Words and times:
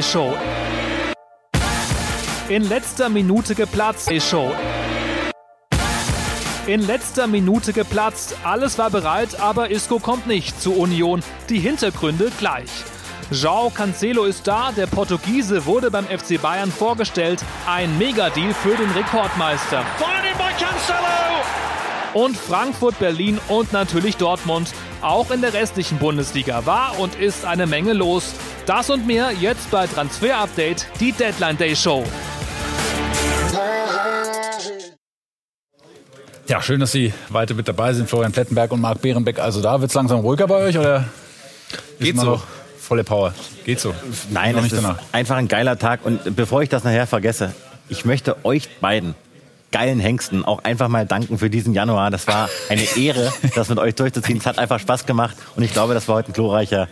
Show. 0.00 0.34
In 2.48 2.66
letzter 2.66 3.10
Minute 3.10 3.54
geplatzt. 3.54 4.10
Show. 4.22 4.50
In 6.66 6.86
letzter 6.86 7.26
Minute 7.26 7.74
geplatzt. 7.74 8.34
Alles 8.42 8.78
war 8.78 8.88
bereit, 8.88 9.38
aber 9.38 9.70
Isco 9.70 9.98
kommt 9.98 10.26
nicht 10.26 10.62
zu 10.62 10.72
Union. 10.72 11.22
Die 11.50 11.58
Hintergründe 11.58 12.32
gleich. 12.38 12.70
João 13.30 13.70
Cancelo 13.70 14.24
ist 14.24 14.48
da, 14.48 14.72
der 14.72 14.86
Portugiese 14.86 15.66
wurde 15.66 15.90
beim 15.90 16.06
FC 16.06 16.40
Bayern 16.40 16.72
vorgestellt. 16.72 17.44
Ein 17.66 17.98
Megadeal 17.98 18.54
für 18.54 18.74
den 18.74 18.90
Rekordmeister. 18.92 19.84
Und 22.14 22.34
Frankfurt, 22.34 22.98
Berlin 22.98 23.38
und 23.48 23.74
natürlich 23.74 24.16
Dortmund. 24.16 24.72
Auch 25.02 25.32
in 25.32 25.40
der 25.40 25.52
restlichen 25.52 25.98
Bundesliga 25.98 26.64
war 26.64 26.96
und 27.00 27.16
ist 27.16 27.44
eine 27.44 27.66
Menge 27.66 27.92
los. 27.92 28.34
Das 28.66 28.88
und 28.88 29.04
mehr 29.04 29.32
jetzt 29.32 29.68
bei 29.72 29.88
Transfer 29.88 30.38
Update, 30.38 30.86
die 31.00 31.10
Deadline 31.10 31.58
Day 31.58 31.74
Show. 31.74 32.04
Ja, 36.46 36.62
schön, 36.62 36.78
dass 36.78 36.92
Sie 36.92 37.12
weiter 37.30 37.54
mit 37.54 37.66
dabei 37.66 37.94
sind, 37.94 38.08
Florian 38.08 38.30
Plettenberg 38.30 38.70
und 38.70 38.80
Marc 38.80 39.02
Behrenbeck. 39.02 39.40
Also 39.40 39.60
da 39.60 39.80
wird 39.80 39.90
es 39.90 39.94
langsam 39.94 40.20
ruhiger 40.20 40.46
bei 40.46 40.56
euch 40.56 40.78
oder 40.78 41.06
geht 41.98 42.16
so? 42.16 42.24
Noch 42.24 42.44
volle 42.78 43.02
Power? 43.02 43.34
Geht 43.64 43.80
so? 43.80 43.94
Nein, 44.30 44.56
es 44.56 44.66
ist 44.66 44.76
danach. 44.76 44.98
einfach 45.10 45.36
ein 45.36 45.48
geiler 45.48 45.78
Tag. 45.80 46.04
Und 46.04 46.36
bevor 46.36 46.62
ich 46.62 46.68
das 46.68 46.84
nachher 46.84 47.08
vergesse, 47.08 47.54
ich 47.88 48.04
möchte 48.04 48.44
euch 48.44 48.68
beiden 48.80 49.16
geilen 49.72 49.98
Hengsten 49.98 50.44
auch 50.44 50.62
einfach 50.62 50.88
mal 50.88 51.06
danken 51.06 51.38
für 51.38 51.50
diesen 51.50 51.74
Januar. 51.74 52.10
Das 52.10 52.26
war 52.28 52.48
eine 52.68 52.84
Ehre, 52.96 53.32
das 53.54 53.68
mit 53.68 53.78
euch 53.78 53.94
durchzuziehen. 53.94 54.38
Es 54.38 54.46
hat 54.46 54.58
einfach 54.58 54.78
Spaß 54.78 55.06
gemacht 55.06 55.36
und 55.56 55.62
ich 55.62 55.72
glaube, 55.72 55.94
das 55.94 56.06
war 56.08 56.16
heute 56.16 56.30
ein 56.30 56.34
glorreicher, 56.34 56.88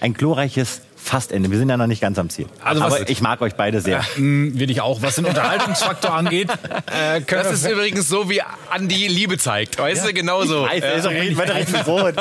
ein 0.00 0.12
glorreiches 0.12 0.82
Fastende. 0.96 1.50
Wir 1.50 1.58
sind 1.58 1.68
ja 1.68 1.76
noch 1.76 1.86
nicht 1.86 2.00
ganz 2.00 2.18
am 2.18 2.30
Ziel. 2.30 2.46
Also 2.62 2.82
Aber 2.82 3.08
ich 3.10 3.20
mag 3.20 3.42
euch 3.42 3.54
beide 3.54 3.82
sehr. 3.82 4.02
Mm, 4.16 4.58
will 4.58 4.70
ich 4.70 4.80
auch. 4.80 5.02
Was 5.02 5.16
den 5.16 5.26
Unterhaltungsfaktor 5.26 6.14
angeht. 6.14 6.48
Äh, 6.86 7.20
das 7.20 7.52
ist 7.52 7.68
übrigens 7.68 8.08
so, 8.08 8.30
wie 8.30 8.40
Andi 8.70 9.06
Liebe 9.06 9.36
zeigt. 9.36 9.78
Weißt 9.78 10.02
ja. 10.02 10.08
du, 10.08 10.14
genauso. 10.14 10.66
Ich 10.74 10.82
weiß, 10.82 11.04
äh, 11.04 11.28
ist 11.28 11.36
weiter 11.36 11.56
richtig 11.56 11.86
rot. 11.86 12.14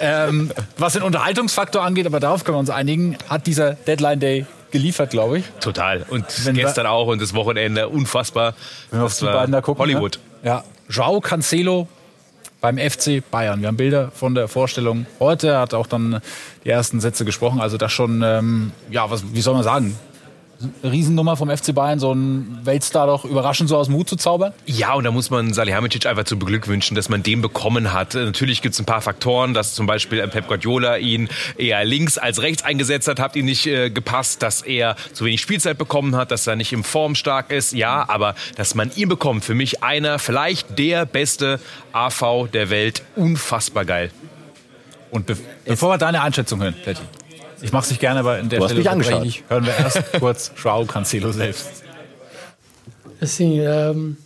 ähm, 0.00 0.50
was 0.76 0.94
den 0.94 1.02
Unterhaltungsfaktor 1.02 1.84
angeht, 1.84 2.06
aber 2.06 2.18
darauf 2.18 2.42
können 2.42 2.56
wir 2.56 2.60
uns 2.60 2.70
einigen, 2.70 3.16
hat 3.28 3.46
dieser 3.46 3.74
Deadline 3.74 4.18
Day 4.18 4.46
geliefert, 4.70 5.10
glaube 5.10 5.38
ich. 5.38 5.44
Total. 5.60 6.04
Und 6.08 6.24
Wenn 6.44 6.54
gestern 6.56 6.86
auch 6.86 7.06
und 7.06 7.20
das 7.20 7.34
Wochenende 7.34 7.88
unfassbar. 7.88 8.54
Wenn 8.90 9.00
wir 9.00 9.06
auf 9.06 9.18
die 9.18 9.24
beiden 9.24 9.52
da 9.52 9.60
gucken. 9.60 9.80
Hollywood. 9.80 10.18
Ne? 10.42 10.48
Ja. 10.50 10.64
Joao 10.88 11.20
Cancelo 11.20 11.88
beim 12.60 12.78
FC 12.78 13.22
Bayern. 13.30 13.60
Wir 13.60 13.68
haben 13.68 13.76
Bilder 13.76 14.10
von 14.14 14.34
der 14.34 14.48
Vorstellung 14.48 15.06
heute. 15.20 15.48
Er 15.48 15.60
hat 15.60 15.74
auch 15.74 15.86
dann 15.86 16.20
die 16.64 16.70
ersten 16.70 17.00
Sätze 17.00 17.24
gesprochen. 17.24 17.60
Also 17.60 17.76
das 17.76 17.92
schon, 17.92 18.22
ähm, 18.22 18.72
ja, 18.90 19.10
was, 19.10 19.22
wie 19.32 19.40
soll 19.40 19.54
man 19.54 19.62
sagen? 19.62 19.96
Riesennummer 20.82 21.36
vom 21.36 21.56
FC 21.56 21.74
Bayern, 21.74 22.00
so 22.00 22.12
ein 22.12 22.60
Weltstar 22.64 23.06
doch 23.06 23.24
überraschend 23.24 23.68
so 23.68 23.76
aus 23.76 23.86
dem 23.86 23.94
Hut 23.94 24.08
zu 24.08 24.16
zaubern? 24.16 24.52
Ja, 24.66 24.94
und 24.94 25.04
da 25.04 25.12
muss 25.12 25.30
man 25.30 25.52
Salihamidzic 25.52 26.06
einfach 26.06 26.24
zu 26.24 26.38
beglückwünschen, 26.38 26.96
dass 26.96 27.08
man 27.08 27.22
den 27.22 27.42
bekommen 27.42 27.92
hat. 27.92 28.14
Natürlich 28.14 28.60
gibt 28.60 28.74
es 28.74 28.80
ein 28.80 28.84
paar 28.84 29.00
Faktoren, 29.00 29.54
dass 29.54 29.74
zum 29.74 29.86
Beispiel 29.86 30.26
Pep 30.26 30.48
Guardiola 30.48 30.96
ihn 30.96 31.28
eher 31.56 31.84
links 31.84 32.18
als 32.18 32.42
rechts 32.42 32.64
eingesetzt 32.64 33.06
hat, 33.06 33.20
hat 33.20 33.36
ihm 33.36 33.44
nicht 33.44 33.66
äh, 33.66 33.90
gepasst, 33.90 34.42
dass 34.42 34.62
er 34.62 34.96
zu 35.12 35.24
wenig 35.24 35.40
Spielzeit 35.40 35.78
bekommen 35.78 36.16
hat, 36.16 36.32
dass 36.32 36.46
er 36.46 36.56
nicht 36.56 36.72
im 36.72 36.82
Form 36.82 37.14
stark 37.14 37.52
ist. 37.52 37.72
Ja, 37.72 38.08
aber 38.08 38.34
dass 38.56 38.74
man 38.74 38.90
ihn 38.96 39.08
bekommt, 39.08 39.44
für 39.44 39.54
mich 39.54 39.82
einer, 39.84 40.18
vielleicht 40.18 40.78
der 40.78 41.06
beste 41.06 41.60
AV 41.92 42.48
der 42.52 42.70
Welt, 42.70 43.02
unfassbar 43.14 43.84
geil. 43.84 44.10
Und 45.10 45.26
be 45.26 45.36
bevor 45.64 45.90
wir 45.90 45.98
deine 45.98 46.20
Einschätzung 46.22 46.60
hören, 46.60 46.74
Plätti, 46.82 47.02
ich 47.60 47.72
mache 47.72 47.84
es 47.84 47.90
nicht 47.90 48.00
gerne, 48.00 48.20
aber 48.20 48.38
in 48.38 48.48
der 48.48 48.60
du 48.60 48.66
Stelle 48.66 49.20
mich 49.20 49.44
hören 49.48 49.66
wir 49.66 49.76
erst 49.76 50.02
kurz 50.18 50.52
Joao 50.62 50.84
Cancelo 50.84 51.32
selbst. 51.32 51.84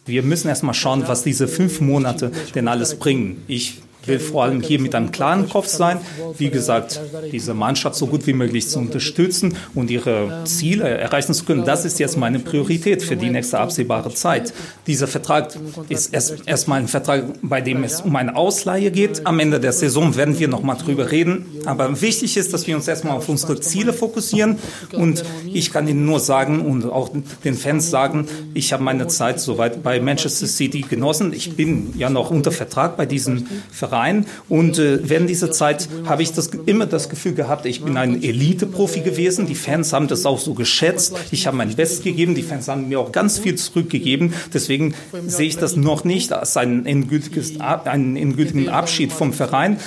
Wir 0.05 0.23
müssen 0.23 0.49
erst 0.49 0.63
mal 0.63 0.75
schauen, 0.75 1.05
was 1.07 1.23
diese 1.25 1.49
fünf 1.49 1.81
Monate 1.81 2.31
denn 2.55 2.69
alles 2.69 2.99
bringen. 2.99 3.43
Ich 3.49 3.81
will 4.07 4.19
vor 4.19 4.45
allem 4.45 4.61
hier 4.61 4.81
mit 4.81 4.95
einem 4.95 5.13
klaren 5.13 5.49
Kopf 5.49 5.67
sein. 5.67 6.01
Wie 6.39 6.51
gesagt, 6.51 7.01
diese 7.31 7.55
Mannschaft 7.55 7.97
so 7.97 8.07
gut 8.07 8.27
wie 8.27 8.33
möglich 8.33 8.69
zu 8.69 8.79
unterstützen 8.79 9.57
und 9.75 9.91
ihre 9.91 10.43
Ziele 10.45 10.89
erreichen 10.89 11.35
zu 11.35 11.45
können. 11.45 11.65
Das 11.65 11.85
ist 11.85 11.99
jetzt 11.99 12.17
meine 12.17 12.39
Priorität 12.39 13.03
für 13.03 13.17
die 13.17 13.31
nächste 13.31 13.59
absehbare 13.59 14.13
Zeit. 14.15 14.53
Dieser 14.87 15.07
Vertrag 15.07 15.55
ist 15.89 16.13
erst, 16.13 16.47
erstmal 16.47 16.81
ein 16.81 16.89
Vertrag, 16.89 17.25
bei 17.43 17.61
dem 17.61 17.85
es 17.85 18.01
um 18.01 18.17
eine 18.17 18.37
Ausleihe 18.37 18.91
geht. 18.91 19.27
Am 19.27 19.39
Ende 19.39 19.61
der 19.61 19.73
Saison 19.73 20.17
werden 20.17 20.39
wir 20.39 20.49
noch 20.49 20.63
mal 20.63 20.75
drüber 20.75 21.11
reden. 21.11 21.47
Aber 21.65 22.01
wichtig 22.01 22.37
ist, 22.37 22.53
dass 22.53 22.67
wir 22.67 22.77
uns 22.77 22.89
erstmal 22.89 23.17
auf 23.17 23.29
unsere 23.29 23.61
Ziele 23.61 23.93
fokussieren. 23.93 24.59
Und 24.93 25.25
ich 25.53 25.73
kann 25.73 25.87
Ihnen 25.87 26.05
nur 26.05 26.21
sagen 26.21 26.63
und 26.63 26.85
auch 26.87 27.11
den 27.45 27.55
Fans 27.55 27.91
sagen, 27.91 28.27
ich 28.55 28.73
habe 28.73 28.83
meine 28.83 29.07
Zeit 29.07 29.41
soweit 29.41 29.83
bei 29.83 30.01
Manchester 30.01 30.47
City 30.47 30.81
genossen. 30.81 31.33
Ich 31.33 31.57
bin 31.57 31.95
ja 31.97 32.11
noch 32.11 32.31
unter 32.31 32.51
Vertrag 32.51 32.97
bei 32.97 33.07
diesem 33.07 33.47
Verein 33.71 33.92
Verein. 33.93 34.27
Und 34.49 34.79
äh, 34.79 35.07
während 35.09 35.29
dieser 35.29 35.51
Zeit 35.51 35.89
habe 36.07 36.23
ich 36.23 36.33
das, 36.33 36.49
immer 36.67 36.87
das 36.87 37.11
Gefühl 37.11 37.35
gehabt, 37.35 37.67
ich 37.67 37.83
bin 37.83 37.97
ein 37.99 38.23
Elite-Profi 38.23 39.01
gewesen. 39.01 39.47
Die 39.47 39.55
Fans 39.55 39.93
haben 39.93 40.09
das 40.09 40.25
auch 40.25 40.39
so 40.39 40.55
geschätzt. 40.55 41.15
Ich 41.31 41.47
habe 41.47 41.57
mein 41.59 41.75
Bestes 41.77 42.03
gegeben. 42.03 42.35
Die 42.35 42.43
Fans 42.43 42.69
haben 42.69 42.89
mir 42.89 43.01
auch 43.01 43.13
ganz 43.13 43.39
viel 43.39 43.57
zurückgegeben. 43.57 44.33
Deswegen 44.55 44.95
sehe 45.27 45.47
ich 45.47 45.59
das 45.59 45.77
noch 45.77 46.05
nicht 46.05 46.33
als 46.33 46.57
einen, 46.57 46.87
endgültiges, 46.87 47.61
einen 47.61 48.17
endgültigen 48.17 48.71
Abschied 48.71 49.13
vom 49.13 49.33
Verein. 49.33 49.79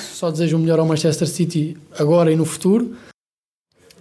Manchester 0.85 1.25
City 1.25 1.75
agora 1.97 2.29
e 2.29 2.35
no 2.35 2.45
futuro 2.45 2.83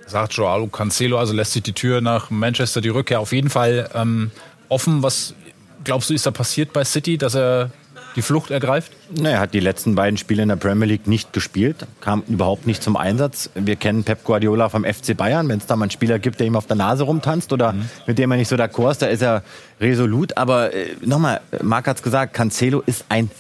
sagt 0.07 0.35
Joao 0.35 0.67
Cancelo, 0.67 1.19
also 1.19 1.33
lässt 1.33 1.53
sich 1.53 1.63
die 1.63 1.73
Tür 1.73 2.03
nach 2.03 2.31
Manchester, 2.31 2.83
die 2.83 2.91
Rückkehr 2.91 3.21
auf 3.21 3.33
jeden 3.33 3.49
Fall 3.49 3.89
ähm, 3.95 4.31
offen. 4.69 5.03
Was 5.03 5.35
glaubst 5.83 6.11
du, 6.11 6.15
ist 6.15 6.27
da 6.27 6.31
passiert 6.31 6.75
bei 6.75 6.85
City, 6.85 7.17
dass 7.17 7.35
er 7.35 7.71
die 8.17 8.23
Flucht 8.23 8.51
ergreift? 8.51 8.93
Naja, 9.11 9.37
er 9.37 9.41
hat 9.41 9.55
die 9.55 9.61
letzten 9.61 9.95
beiden 9.95 10.17
Spiele 10.17 10.43
in 10.43 10.49
der 10.49 10.57
Premier 10.57 10.87
League 10.87 11.07
nicht 11.07 11.33
gespielt, 11.33 11.87
kam 12.01 12.23
überhaupt 12.29 12.67
nicht 12.67 12.83
zum 12.83 12.97
Einsatz. 12.97 13.51
Wir 13.55 13.77
kennen 13.77 14.05
Pep 14.05 14.25
Guardiola 14.25 14.69
vom 14.69 14.85
FC 14.85 15.17
Bayern. 15.17 15.49
Wenn 15.49 15.59
es 15.59 15.67
da 15.67 15.77
mal 15.77 15.85
einen 15.85 15.91
Spieler 15.91 16.19
gibt, 16.19 16.41
der 16.41 16.47
ihm 16.47 16.57
auf 16.57 16.67
der 16.67 16.77
Nase 16.77 17.05
rumtanzt 17.05 17.53
oder 17.53 17.73
mhm. 17.73 17.89
mit 18.07 18.19
dem 18.19 18.31
er 18.31 18.37
nicht 18.37 18.49
so 18.49 18.57
d'accord 18.57 18.93
ist, 18.93 19.03
da 19.03 19.07
ist 19.07 19.23
er 19.23 19.43
resolut. 19.81 20.37
Aber 20.37 20.73
äh, 20.73 20.97
nochmal, 21.01 21.41
Marc 21.63 21.89
hat 21.89 21.97
es 21.97 22.03
gesagt, 22.03 22.35
Cancelo 22.35 22.83
ist 22.87 23.05
ein 23.09 23.31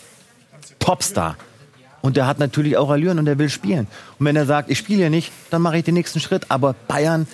Topstar. 0.78 1.36
Und 2.02 2.18
der 2.18 2.26
hat 2.26 2.38
natürlich 2.38 2.76
auch 2.76 2.90
Allüren 2.90 3.18
und 3.18 3.26
er 3.26 3.38
will 3.38 3.48
spielen. 3.48 3.86
Und 4.18 4.26
wenn 4.26 4.36
er 4.36 4.44
sagt, 4.44 4.70
ich 4.70 4.76
spiele 4.76 5.04
ja 5.04 5.10
nicht, 5.10 5.32
dann 5.50 5.62
mache 5.62 5.78
ich 5.78 5.84
den 5.84 5.94
nächsten 5.94 6.20
Schritt. 6.20 6.50
Aber 6.50 6.74
Bayern 6.86 7.26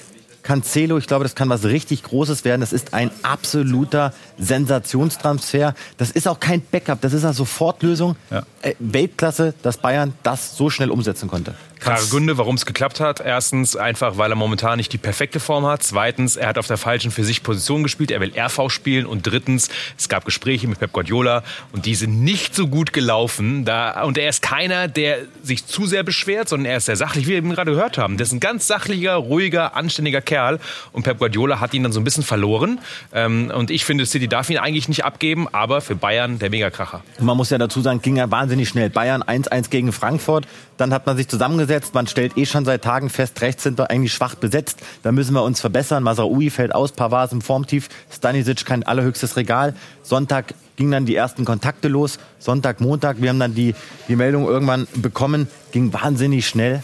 Cancelo, 0.50 0.99
ich 0.99 1.06
glaube, 1.06 1.22
das 1.22 1.37
kann 1.37 1.49
was 1.49 1.62
richtig 1.62 2.03
Großes 2.03 2.44
werden. 2.44 2.61
Das 2.61 2.72
ist 2.72 2.93
ein 2.93 3.12
absoluter 3.22 4.12
Sensationstransfer. 4.37 5.77
Das 5.97 6.11
ist 6.11 6.27
auch 6.27 6.41
kein 6.41 6.61
Backup, 6.61 7.00
das 7.03 7.12
ist 7.12 7.25
eine 7.25 7.34
Sofortlösung. 7.34 8.16
Ja. 8.33 8.43
Äh, 8.62 8.75
Weltklasse, 8.81 9.55
dass 9.62 9.77
Bayern 9.77 10.12
das 10.25 10.56
so 10.56 10.69
schnell 10.69 10.91
umsetzen 10.91 11.28
konnte. 11.28 11.55
Klare 11.81 12.07
Gründe, 12.07 12.37
warum 12.37 12.57
es 12.57 12.67
geklappt 12.67 13.01
hat. 13.01 13.21
Erstens 13.21 13.75
einfach, 13.75 14.19
weil 14.19 14.31
er 14.31 14.37
momentan 14.37 14.77
nicht 14.77 14.93
die 14.93 14.99
perfekte 14.99 15.41
Form 15.41 15.65
hat. 15.67 15.83
Zweitens, 15.83 16.37
er 16.37 16.49
hat 16.49 16.59
auf 16.59 16.67
der 16.67 16.77
falschen 16.77 17.11
für 17.11 17.25
sich 17.25 17.43
Position 17.43 17.83
gespielt. 17.83 18.11
Er 18.11 18.21
will 18.21 18.33
RV 18.39 18.71
spielen. 18.71 19.07
Und 19.07 19.27
drittens, 19.27 19.71
es 19.99 20.09
gab 20.09 20.25
Gespräche 20.25 20.69
mit 20.69 20.79
Pep 20.79 20.93
Guardiola 20.93 21.43
und 21.73 21.87
die 21.87 21.95
sind 21.95 22.23
nicht 22.23 22.55
so 22.55 22.69
gut 22.69 22.93
gelaufen. 22.93 23.65
Da, 23.65 24.03
und 24.03 24.19
er 24.19 24.29
ist 24.29 24.43
keiner, 24.43 24.89
der 24.89 25.21
sich 25.43 25.67
zu 25.67 25.87
sehr 25.87 26.03
beschwert, 26.03 26.49
sondern 26.49 26.71
er 26.71 26.77
ist 26.77 26.85
sehr 26.85 26.97
sachlich, 26.97 27.27
wie 27.27 27.31
wir 27.31 27.39
eben 27.39 27.51
gerade 27.51 27.71
gehört 27.73 27.97
haben. 27.97 28.19
Der 28.19 28.27
ist 28.27 28.33
ein 28.33 28.41
ganz 28.41 28.67
sachlicher, 28.67 29.15
ruhiger, 29.15 29.75
anständiger 29.75 30.21
Kerl. 30.21 30.61
Und 30.93 31.05
Pep 31.05 31.19
Guardiola 31.19 31.61
hat 31.61 31.73
ihn 31.73 31.83
dann 31.83 31.93
so 31.93 32.01
ein 32.01 32.05
bisschen 32.05 32.25
verloren. 32.25 32.81
Ähm, 33.15 33.51
und 33.55 33.71
ich 33.71 33.85
finde, 33.87 34.05
City 34.05 34.29
darf 34.29 34.51
ihn 34.51 34.59
eigentlich 34.59 34.89
nicht 34.89 35.05
abgeben, 35.05 35.49
aber 35.49 35.81
für 35.81 35.97
Bayern 35.97 36.39
der 36.39 36.51
Megakracher. 36.51 37.03
Man 37.19 37.37
muss 37.37 37.49
ja 37.51 37.59
dazu 37.59 37.81
sagen, 37.81 38.03
ging 38.03 38.17
ja 38.17 38.31
wahnsinnig 38.31 38.69
schnell. 38.69 38.91
Bayern 38.91 39.23
1-1 39.23 39.71
gegen 39.71 39.93
Frankfurt. 39.93 40.47
Dann 40.81 40.95
hat 40.95 41.05
man 41.05 41.15
sich 41.19 41.29
zusammengesetzt. 41.29 41.93
Man 41.93 42.07
stellt 42.07 42.39
eh 42.39 42.47
schon 42.47 42.65
seit 42.65 42.83
Tagen 42.83 43.11
fest, 43.11 43.43
rechts 43.43 43.65
sind 43.65 43.79
wir 43.79 43.91
eigentlich 43.91 44.15
schwach 44.15 44.35
besetzt. 44.35 44.79
Da 45.03 45.13
müssen 45.13 45.35
wir 45.35 45.43
uns 45.43 45.61
verbessern. 45.61 46.03
Masraoui 46.03 46.49
fällt 46.49 46.75
aus, 46.75 46.93
Pavard 46.93 47.33
im 47.33 47.43
Formtief. 47.43 47.91
Stanisic 48.10 48.65
kein 48.65 48.83
allerhöchstes 48.83 49.37
Regal. 49.37 49.75
Sonntag 50.03 50.54
gingen 50.77 50.93
dann 50.93 51.04
die 51.04 51.15
ersten 51.15 51.45
Kontakte 51.45 51.89
los. 51.89 52.19
Sonntag, 52.39 52.81
Montag. 52.81 53.21
Wir 53.21 53.28
haben 53.28 53.39
dann 53.39 53.54
die, 53.54 53.75
die 54.09 54.16
Meldung 54.16 54.47
irgendwann 54.49 54.89
bekommen. 54.95 55.49
Ging 55.71 55.93
wahnsinnig 55.93 56.49
schnell. 56.49 56.83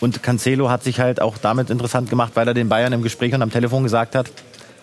Und 0.00 0.22
Cancelo 0.22 0.68
hat 0.68 0.84
sich 0.84 1.00
halt 1.00 1.22
auch 1.22 1.38
damit 1.38 1.70
interessant 1.70 2.10
gemacht, 2.10 2.32
weil 2.34 2.46
er 2.46 2.52
den 2.52 2.68
Bayern 2.68 2.92
im 2.92 3.02
Gespräch 3.02 3.32
und 3.32 3.40
am 3.40 3.50
Telefon 3.50 3.82
gesagt 3.82 4.14
hat, 4.14 4.30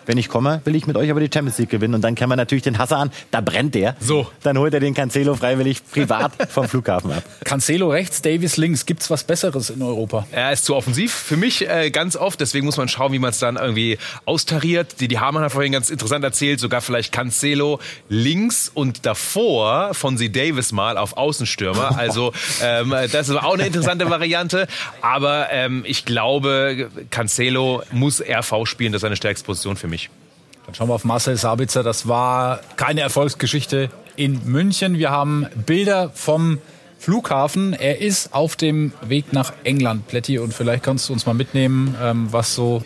wenn 0.06 0.18
ich 0.18 0.28
komme, 0.28 0.60
will 0.64 0.74
ich 0.74 0.86
mit 0.86 0.96
euch 0.96 1.10
aber 1.10 1.20
die 1.20 1.30
Champions 1.32 1.58
League 1.58 1.70
gewinnen. 1.70 1.94
Und 1.94 2.02
dann 2.02 2.14
kann 2.14 2.28
man 2.28 2.38
natürlich 2.38 2.62
den 2.64 2.78
Hassan, 2.78 3.10
da 3.30 3.40
brennt 3.40 3.74
der. 3.74 3.96
So. 4.00 4.26
Dann 4.42 4.58
holt 4.58 4.72
er 4.74 4.80
den 4.80 4.94
Cancelo 4.94 5.34
freiwillig 5.34 5.82
privat 5.90 6.32
vom 6.48 6.68
Flughafen 6.68 7.12
ab. 7.12 7.24
Cancelo 7.44 7.90
rechts, 7.90 8.22
Davis 8.22 8.56
links. 8.56 8.86
Gibt's 8.86 9.10
was 9.10 9.24
Besseres 9.24 9.70
in 9.70 9.82
Europa? 9.82 10.26
Er 10.32 10.52
ist 10.52 10.64
zu 10.64 10.74
offensiv 10.74 11.12
für 11.12 11.36
mich 11.36 11.68
äh, 11.68 11.90
ganz 11.90 12.16
oft. 12.16 12.40
Deswegen 12.40 12.66
muss 12.66 12.76
man 12.76 12.88
schauen, 12.88 13.12
wie 13.12 13.18
man 13.18 13.30
es 13.30 13.38
dann 13.38 13.56
irgendwie 13.56 13.98
austariert. 14.24 15.00
Die, 15.00 15.08
die 15.08 15.18
Hamann 15.18 15.42
hat 15.42 15.52
vorhin 15.52 15.72
ganz 15.72 15.90
interessant 15.90 16.24
erzählt, 16.24 16.60
sogar 16.60 16.80
vielleicht 16.80 17.12
Cancelo 17.12 17.80
links 18.08 18.70
und 18.72 19.06
davor 19.06 19.94
von 19.94 20.16
Sie 20.16 20.30
Davis 20.30 20.72
mal 20.72 20.98
auf 20.98 21.16
Außenstürmer. 21.16 21.96
Also 22.06 22.32
ähm, 22.62 22.90
das 22.90 23.28
ist 23.28 23.36
auch 23.36 23.54
eine 23.54 23.66
interessante 23.66 24.08
Variante. 24.08 24.68
Aber 25.00 25.48
ähm, 25.50 25.82
ich 25.86 26.04
glaube, 26.04 26.88
Cancelo 27.10 27.82
muss 27.90 28.20
RV 28.20 28.66
spielen. 28.66 28.92
Das 28.92 29.00
ist 29.00 29.06
eine 29.06 29.16
stärkste 29.16 29.46
Position 29.46 29.76
für 29.76 29.88
mich. 29.88 29.95
Dann 30.66 30.74
schauen 30.74 30.88
wir 30.88 30.94
auf 30.94 31.04
Marcel 31.04 31.36
Sabitzer. 31.36 31.82
Das 31.82 32.08
war 32.08 32.60
keine 32.76 33.00
Erfolgsgeschichte 33.00 33.90
in 34.16 34.40
München. 34.44 34.98
Wir 34.98 35.10
haben 35.10 35.46
Bilder 35.66 36.10
vom 36.14 36.58
Flughafen. 36.98 37.72
Er 37.72 38.00
ist 38.00 38.34
auf 38.34 38.56
dem 38.56 38.92
Weg 39.06 39.32
nach 39.32 39.52
England, 39.64 40.08
Plätti. 40.08 40.38
Und 40.38 40.54
vielleicht 40.54 40.82
kannst 40.82 41.08
du 41.08 41.12
uns 41.12 41.26
mal 41.26 41.34
mitnehmen, 41.34 41.94
ähm, 42.02 42.28
was 42.30 42.54
so 42.54 42.82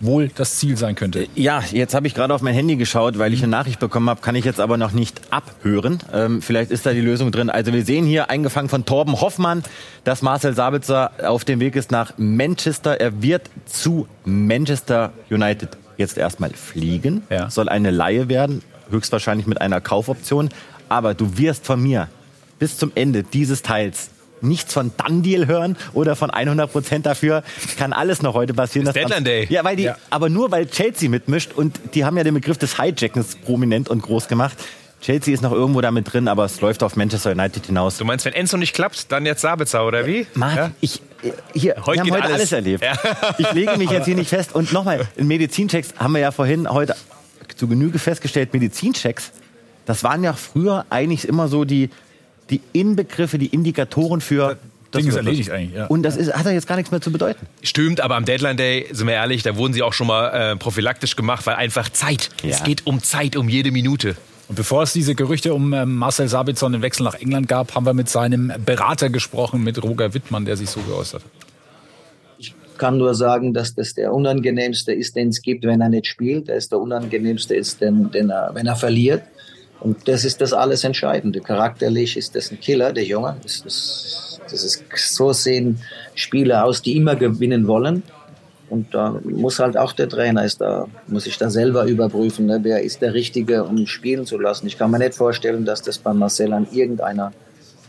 wohl 0.00 0.28
das 0.28 0.56
Ziel 0.56 0.76
sein 0.76 0.94
könnte. 0.94 1.26
Ja, 1.34 1.62
jetzt 1.72 1.94
habe 1.94 2.06
ich 2.06 2.14
gerade 2.14 2.32
auf 2.32 2.40
mein 2.40 2.54
Handy 2.54 2.76
geschaut, 2.76 3.18
weil 3.18 3.34
ich 3.34 3.42
eine 3.42 3.50
Nachricht 3.50 3.80
bekommen 3.80 4.08
habe, 4.08 4.20
kann 4.20 4.36
ich 4.36 4.44
jetzt 4.44 4.60
aber 4.60 4.76
noch 4.76 4.92
nicht 4.92 5.20
abhören. 5.30 5.98
Ähm, 6.12 6.40
vielleicht 6.40 6.70
ist 6.70 6.86
da 6.86 6.92
die 6.92 7.00
Lösung 7.00 7.32
drin. 7.32 7.50
Also 7.50 7.72
wir 7.72 7.84
sehen 7.84 8.06
hier, 8.06 8.30
eingefangen 8.30 8.68
von 8.68 8.84
Torben 8.84 9.20
Hoffmann, 9.20 9.64
dass 10.04 10.22
Marcel 10.22 10.54
Sabitzer 10.54 11.10
auf 11.26 11.44
dem 11.44 11.60
Weg 11.60 11.74
ist 11.76 11.90
nach 11.90 12.12
Manchester. 12.16 13.00
Er 13.00 13.22
wird 13.22 13.50
zu 13.66 14.06
Manchester 14.24 15.12
United 15.30 15.76
jetzt 15.98 16.16
erstmal 16.16 16.50
fliegen, 16.54 17.22
Ja. 17.28 17.50
soll 17.50 17.68
eine 17.68 17.90
Laie 17.90 18.28
werden, 18.30 18.62
höchstwahrscheinlich 18.90 19.46
mit 19.46 19.60
einer 19.60 19.80
Kaufoption. 19.82 20.48
Aber 20.88 21.12
du 21.12 21.36
wirst 21.36 21.66
von 21.66 21.82
mir 21.82 22.08
bis 22.58 22.78
zum 22.78 22.92
Ende 22.94 23.22
dieses 23.22 23.60
Teils 23.62 24.08
nichts 24.40 24.72
von 24.72 24.92
Done 24.96 25.22
Deal 25.22 25.46
hören 25.48 25.76
oder 25.94 26.14
von 26.16 26.30
100 26.30 26.70
Prozent 26.70 27.04
dafür. 27.06 27.42
Kann 27.76 27.92
alles 27.92 28.22
noch 28.22 28.34
heute 28.34 28.54
passieren. 28.54 28.86
Dass 28.86 28.94
Deadline 28.94 29.24
Day. 29.24 29.46
Ja, 29.50 29.64
weil 29.64 29.74
die, 29.76 29.82
Ja. 29.82 29.96
aber 30.10 30.28
nur 30.28 30.50
weil 30.52 30.66
Chelsea 30.66 31.08
mitmischt 31.10 31.52
und 31.52 31.78
die 31.94 32.04
haben 32.04 32.16
ja 32.16 32.22
den 32.24 32.34
Begriff 32.34 32.56
des 32.56 32.80
Hijackens 32.80 33.34
prominent 33.36 33.88
und 33.88 34.00
groß 34.00 34.28
gemacht. 34.28 34.56
Chelsea 35.00 35.32
ist 35.32 35.42
noch 35.42 35.52
irgendwo 35.52 35.80
damit 35.80 36.12
drin, 36.12 36.26
aber 36.28 36.44
es 36.44 36.60
läuft 36.60 36.82
auf 36.82 36.96
Manchester 36.96 37.30
United 37.32 37.66
hinaus. 37.66 37.96
Du 37.98 38.04
meinst, 38.04 38.24
wenn 38.24 38.32
Enzo 38.32 38.56
nicht 38.56 38.74
klappt, 38.74 39.12
dann 39.12 39.26
jetzt 39.26 39.42
Sabitzer, 39.42 39.86
oder 39.86 40.06
wie? 40.06 40.26
Marc, 40.34 40.56
Ja? 40.56 40.70
ich, 40.80 41.00
äh, 41.22 41.30
hier, 41.54 41.76
Heute 41.86 42.04
wir 42.04 42.12
haben 42.14 42.22
heute 42.22 42.24
alles, 42.34 42.52
alles. 42.52 42.52
erlebt. 42.52 42.82
Ja. 42.84 42.98
Ich 43.38 43.52
lege 43.52 43.76
mich 43.76 43.90
jetzt 43.90 44.06
hier 44.06 44.16
nicht 44.16 44.28
fest. 44.28 44.54
Und 44.54 44.72
nochmal, 44.72 45.06
in 45.16 45.28
Medizinchecks 45.28 45.94
haben 45.98 46.12
wir 46.14 46.20
ja 46.20 46.32
vorhin 46.32 46.68
heute 46.68 46.96
zu 47.56 47.68
Genüge 47.68 47.98
festgestellt, 47.98 48.52
Medizinchecks, 48.52 49.32
das 49.86 50.02
waren 50.04 50.22
ja 50.24 50.32
früher 50.32 50.84
eigentlich 50.90 51.26
immer 51.26 51.48
so 51.48 51.64
die, 51.64 51.90
die 52.50 52.60
Inbegriffe, 52.72 53.38
die 53.38 53.46
Indikatoren 53.46 54.20
für... 54.20 54.58
das 54.90 55.00
Ding 55.02 55.08
ist 55.10 55.16
erledigt 55.16 55.48
was. 55.48 55.56
eigentlich, 55.56 55.76
ja. 55.76 55.86
Und 55.86 56.02
das 56.02 56.16
ist, 56.16 56.32
hat 56.34 56.44
ja 56.46 56.52
jetzt 56.52 56.66
gar 56.66 56.76
nichts 56.76 56.90
mehr 56.90 57.00
zu 57.00 57.10
bedeuten. 57.12 57.46
Stimmt, 57.62 58.00
aber 58.00 58.16
am 58.16 58.24
Deadline 58.24 58.56
Day, 58.56 58.86
sind 58.92 59.06
wir 59.06 59.14
ehrlich, 59.14 59.42
da 59.44 59.56
wurden 59.56 59.72
sie 59.72 59.82
auch 59.82 59.92
schon 59.92 60.06
mal 60.08 60.28
äh, 60.52 60.56
prophylaktisch 60.56 61.14
gemacht, 61.16 61.46
weil 61.46 61.54
einfach 61.56 61.88
Zeit. 61.88 62.30
Ja. 62.42 62.50
Es 62.50 62.64
geht 62.64 62.86
um 62.86 63.02
Zeit, 63.02 63.36
um 63.36 63.48
jede 63.48 63.70
Minute. 63.70 64.16
Und 64.48 64.54
bevor 64.54 64.82
es 64.82 64.94
diese 64.94 65.14
Gerüchte 65.14 65.52
um 65.52 65.74
ähm, 65.74 65.96
Marcel 65.96 66.26
Sabitzer 66.26 66.66
und 66.66 66.72
den 66.72 66.82
Wechsel 66.82 67.02
nach 67.02 67.14
England 67.14 67.48
gab, 67.48 67.74
haben 67.74 67.84
wir 67.84 67.92
mit 67.92 68.08
seinem 68.08 68.52
Berater 68.64 69.10
gesprochen, 69.10 69.62
mit 69.62 69.82
Roger 69.82 70.14
Wittmann, 70.14 70.46
der 70.46 70.56
sich 70.56 70.70
so 70.70 70.80
geäußert 70.80 71.22
hat. 71.22 72.48
kann 72.78 72.96
nur 72.96 73.14
sagen, 73.14 73.52
dass 73.52 73.74
das 73.74 73.92
der 73.94 74.14
unangenehmste 74.14 74.92
ist, 74.92 75.16
den 75.16 75.28
es 75.28 75.42
gibt, 75.42 75.64
wenn 75.64 75.82
er 75.82 75.90
nicht 75.90 76.06
spielt. 76.06 76.48
Der 76.48 76.56
ist 76.56 76.72
der 76.72 76.78
unangenehmste 76.78 77.54
ist, 77.54 77.82
den, 77.82 78.10
den 78.10 78.30
er, 78.30 78.54
wenn 78.54 78.66
er 78.66 78.76
verliert. 78.76 79.22
Und 79.80 80.08
das 80.08 80.24
ist 80.24 80.40
das 80.40 80.52
alles 80.52 80.82
Entscheidende. 80.82 81.40
Charakterlich 81.40 82.16
ist 82.16 82.34
das 82.34 82.50
ein 82.50 82.58
Killer, 82.58 82.92
der 82.92 83.04
Junge. 83.04 83.36
Das, 83.42 83.62
das, 83.62 84.40
das 84.50 84.64
ist, 84.64 84.84
so 84.96 85.32
sehen 85.32 85.80
Spieler 86.14 86.64
aus, 86.64 86.82
die 86.82 86.96
immer 86.96 87.16
gewinnen 87.16 87.66
wollen. 87.66 88.02
Und 88.70 88.94
da 88.94 89.20
muss 89.24 89.58
halt 89.58 89.76
auch 89.76 89.92
der 89.92 90.08
Trainer 90.08 90.44
ist 90.44 90.60
da, 90.60 90.86
muss 91.06 91.26
ich 91.26 91.38
da 91.38 91.50
selber 91.50 91.86
überprüfen, 91.86 92.46
ne, 92.46 92.60
wer 92.62 92.82
ist 92.82 93.00
der 93.00 93.14
Richtige, 93.14 93.64
um 93.64 93.86
spielen 93.86 94.26
zu 94.26 94.38
lassen. 94.38 94.66
Ich 94.66 94.76
kann 94.76 94.90
mir 94.90 94.98
nicht 94.98 95.14
vorstellen, 95.14 95.64
dass 95.64 95.82
das 95.82 95.98
bei 95.98 96.12
Marcel 96.12 96.52
an 96.52 96.66
irgendeiner 96.70 97.32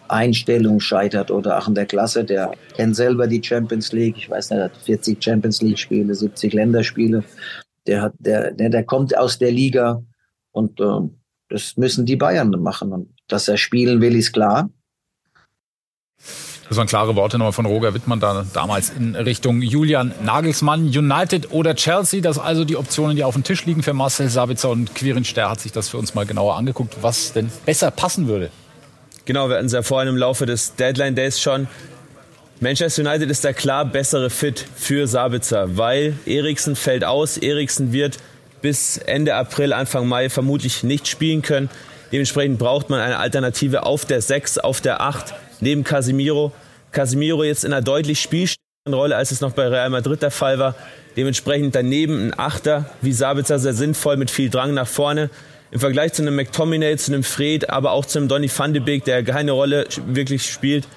Einstellung 0.07 0.79
scheitert 0.79 1.31
oder 1.31 1.59
auch 1.59 1.67
in 1.67 1.75
der 1.75 1.85
Klasse. 1.85 2.23
Der 2.23 2.51
kennt 2.75 2.95
selber 2.95 3.27
die 3.27 3.43
Champions 3.43 3.91
League. 3.91 4.17
Ich 4.17 4.29
weiß 4.29 4.51
nicht, 4.51 4.61
hat 4.61 4.77
40 4.77 5.23
Champions 5.23 5.61
League 5.61 5.79
Spiele, 5.79 6.15
70 6.15 6.53
Länderspiele. 6.53 7.23
Der 7.87 8.01
hat, 8.01 8.13
der, 8.19 8.51
der, 8.51 8.69
der 8.69 8.83
kommt 8.83 9.17
aus 9.17 9.37
der 9.37 9.51
Liga 9.51 10.01
und 10.51 10.79
äh, 10.79 11.09
das 11.49 11.77
müssen 11.77 12.05
die 12.05 12.15
Bayern 12.15 12.49
machen. 12.49 12.91
Und 12.91 13.09
dass 13.27 13.47
er 13.47 13.57
spielen 13.57 14.01
will, 14.01 14.15
ist 14.15 14.33
klar. 14.33 14.69
Das 16.69 16.77
waren 16.77 16.85
klare 16.85 17.15
Worte 17.15 17.39
nochmal 17.39 17.51
von 17.51 17.65
Roger 17.65 17.95
Wittmann 17.95 18.19
da, 18.19 18.45
damals 18.53 18.91
in 18.91 19.15
Richtung 19.15 19.63
Julian 19.63 20.13
Nagelsmann. 20.23 20.81
United 20.85 21.51
oder 21.51 21.73
Chelsea, 21.73 22.21
das 22.21 22.37
also 22.37 22.63
die 22.63 22.77
Optionen, 22.77 23.15
die 23.15 23.23
auf 23.23 23.33
dem 23.33 23.43
Tisch 23.43 23.65
liegen 23.65 23.81
für 23.81 23.93
Marcel 23.93 24.29
Sabitzer 24.29 24.69
und 24.69 24.93
Quirin 24.93 25.25
Ster 25.25 25.49
hat 25.49 25.59
sich 25.59 25.71
das 25.71 25.89
für 25.89 25.97
uns 25.97 26.13
mal 26.13 26.27
genauer 26.27 26.55
angeguckt, 26.57 26.97
was 27.01 27.33
denn 27.33 27.51
besser 27.65 27.89
passen 27.89 28.27
würde. 28.27 28.51
Genau, 29.25 29.49
wir 29.49 29.55
hatten 29.55 29.65
es 29.65 29.73
ja 29.73 29.81
vorhin 29.81 30.09
im 30.09 30.17
Laufe 30.17 30.45
des 30.45 30.75
Deadline 30.75 31.15
Days 31.15 31.41
schon. 31.41 31.67
Manchester 32.59 33.01
United 33.01 33.31
ist 33.31 33.43
der 33.43 33.55
klar 33.55 33.85
bessere 33.85 34.29
Fit 34.29 34.63
für 34.75 35.07
Sabitzer, 35.07 35.75
weil 35.77 36.17
Eriksen 36.27 36.75
fällt 36.75 37.03
aus. 37.03 37.37
Eriksen 37.37 37.93
wird 37.93 38.17
bis 38.61 38.97
Ende 38.97 39.33
April, 39.33 39.73
Anfang 39.73 40.07
Mai 40.07 40.29
vermutlich 40.29 40.83
nicht 40.83 41.07
spielen 41.07 41.41
können. 41.41 41.69
Dementsprechend 42.11 42.59
braucht 42.59 42.91
man 42.91 42.99
eine 42.99 43.17
Alternative 43.17 43.83
auf 43.83 44.05
der 44.05 44.21
6, 44.21 44.59
auf 44.59 44.81
der 44.81 45.01
8, 45.01 45.33
neben 45.61 45.83
Casemiro. 45.83 46.51
Casemiro 46.91 47.43
jetzt 47.43 47.63
in 47.63 47.73
einer 47.73 47.81
deutlich 47.81 48.21
spielstärkeren 48.21 48.93
Rolle, 48.93 49.15
als 49.15 49.31
es 49.31 49.41
noch 49.41 49.51
bei 49.51 49.67
Real 49.67 49.89
Madrid 49.89 50.21
der 50.21 50.31
Fall 50.31 50.59
war. 50.59 50.75
Dementsprechend 51.15 51.75
daneben 51.75 52.27
ein 52.27 52.39
Achter, 52.39 52.89
wie 53.01 53.11
Sabitzer, 53.11 53.59
sehr 53.59 53.73
sinnvoll 53.73 54.17
mit 54.17 54.31
viel 54.31 54.49
Drang 54.49 54.73
nach 54.73 54.87
vorne. 54.87 55.29
Im 55.71 55.79
Vergleich 55.79 56.13
zu 56.13 56.21
einem 56.23 56.35
McTominay, 56.35 56.97
zu 56.97 57.11
einem 57.11 57.23
Fred, 57.23 57.69
aber 57.69 57.91
auch 57.91 58.05
zu 58.05 58.17
einem 58.17 58.27
Donny 58.27 58.49
van 58.55 58.73
de 58.73 58.81
Beek, 58.81 59.05
der 59.05 59.23
keine 59.23 59.51
Rolle 59.51 59.85
wirklich 60.07 60.49
spielt, 60.49 60.87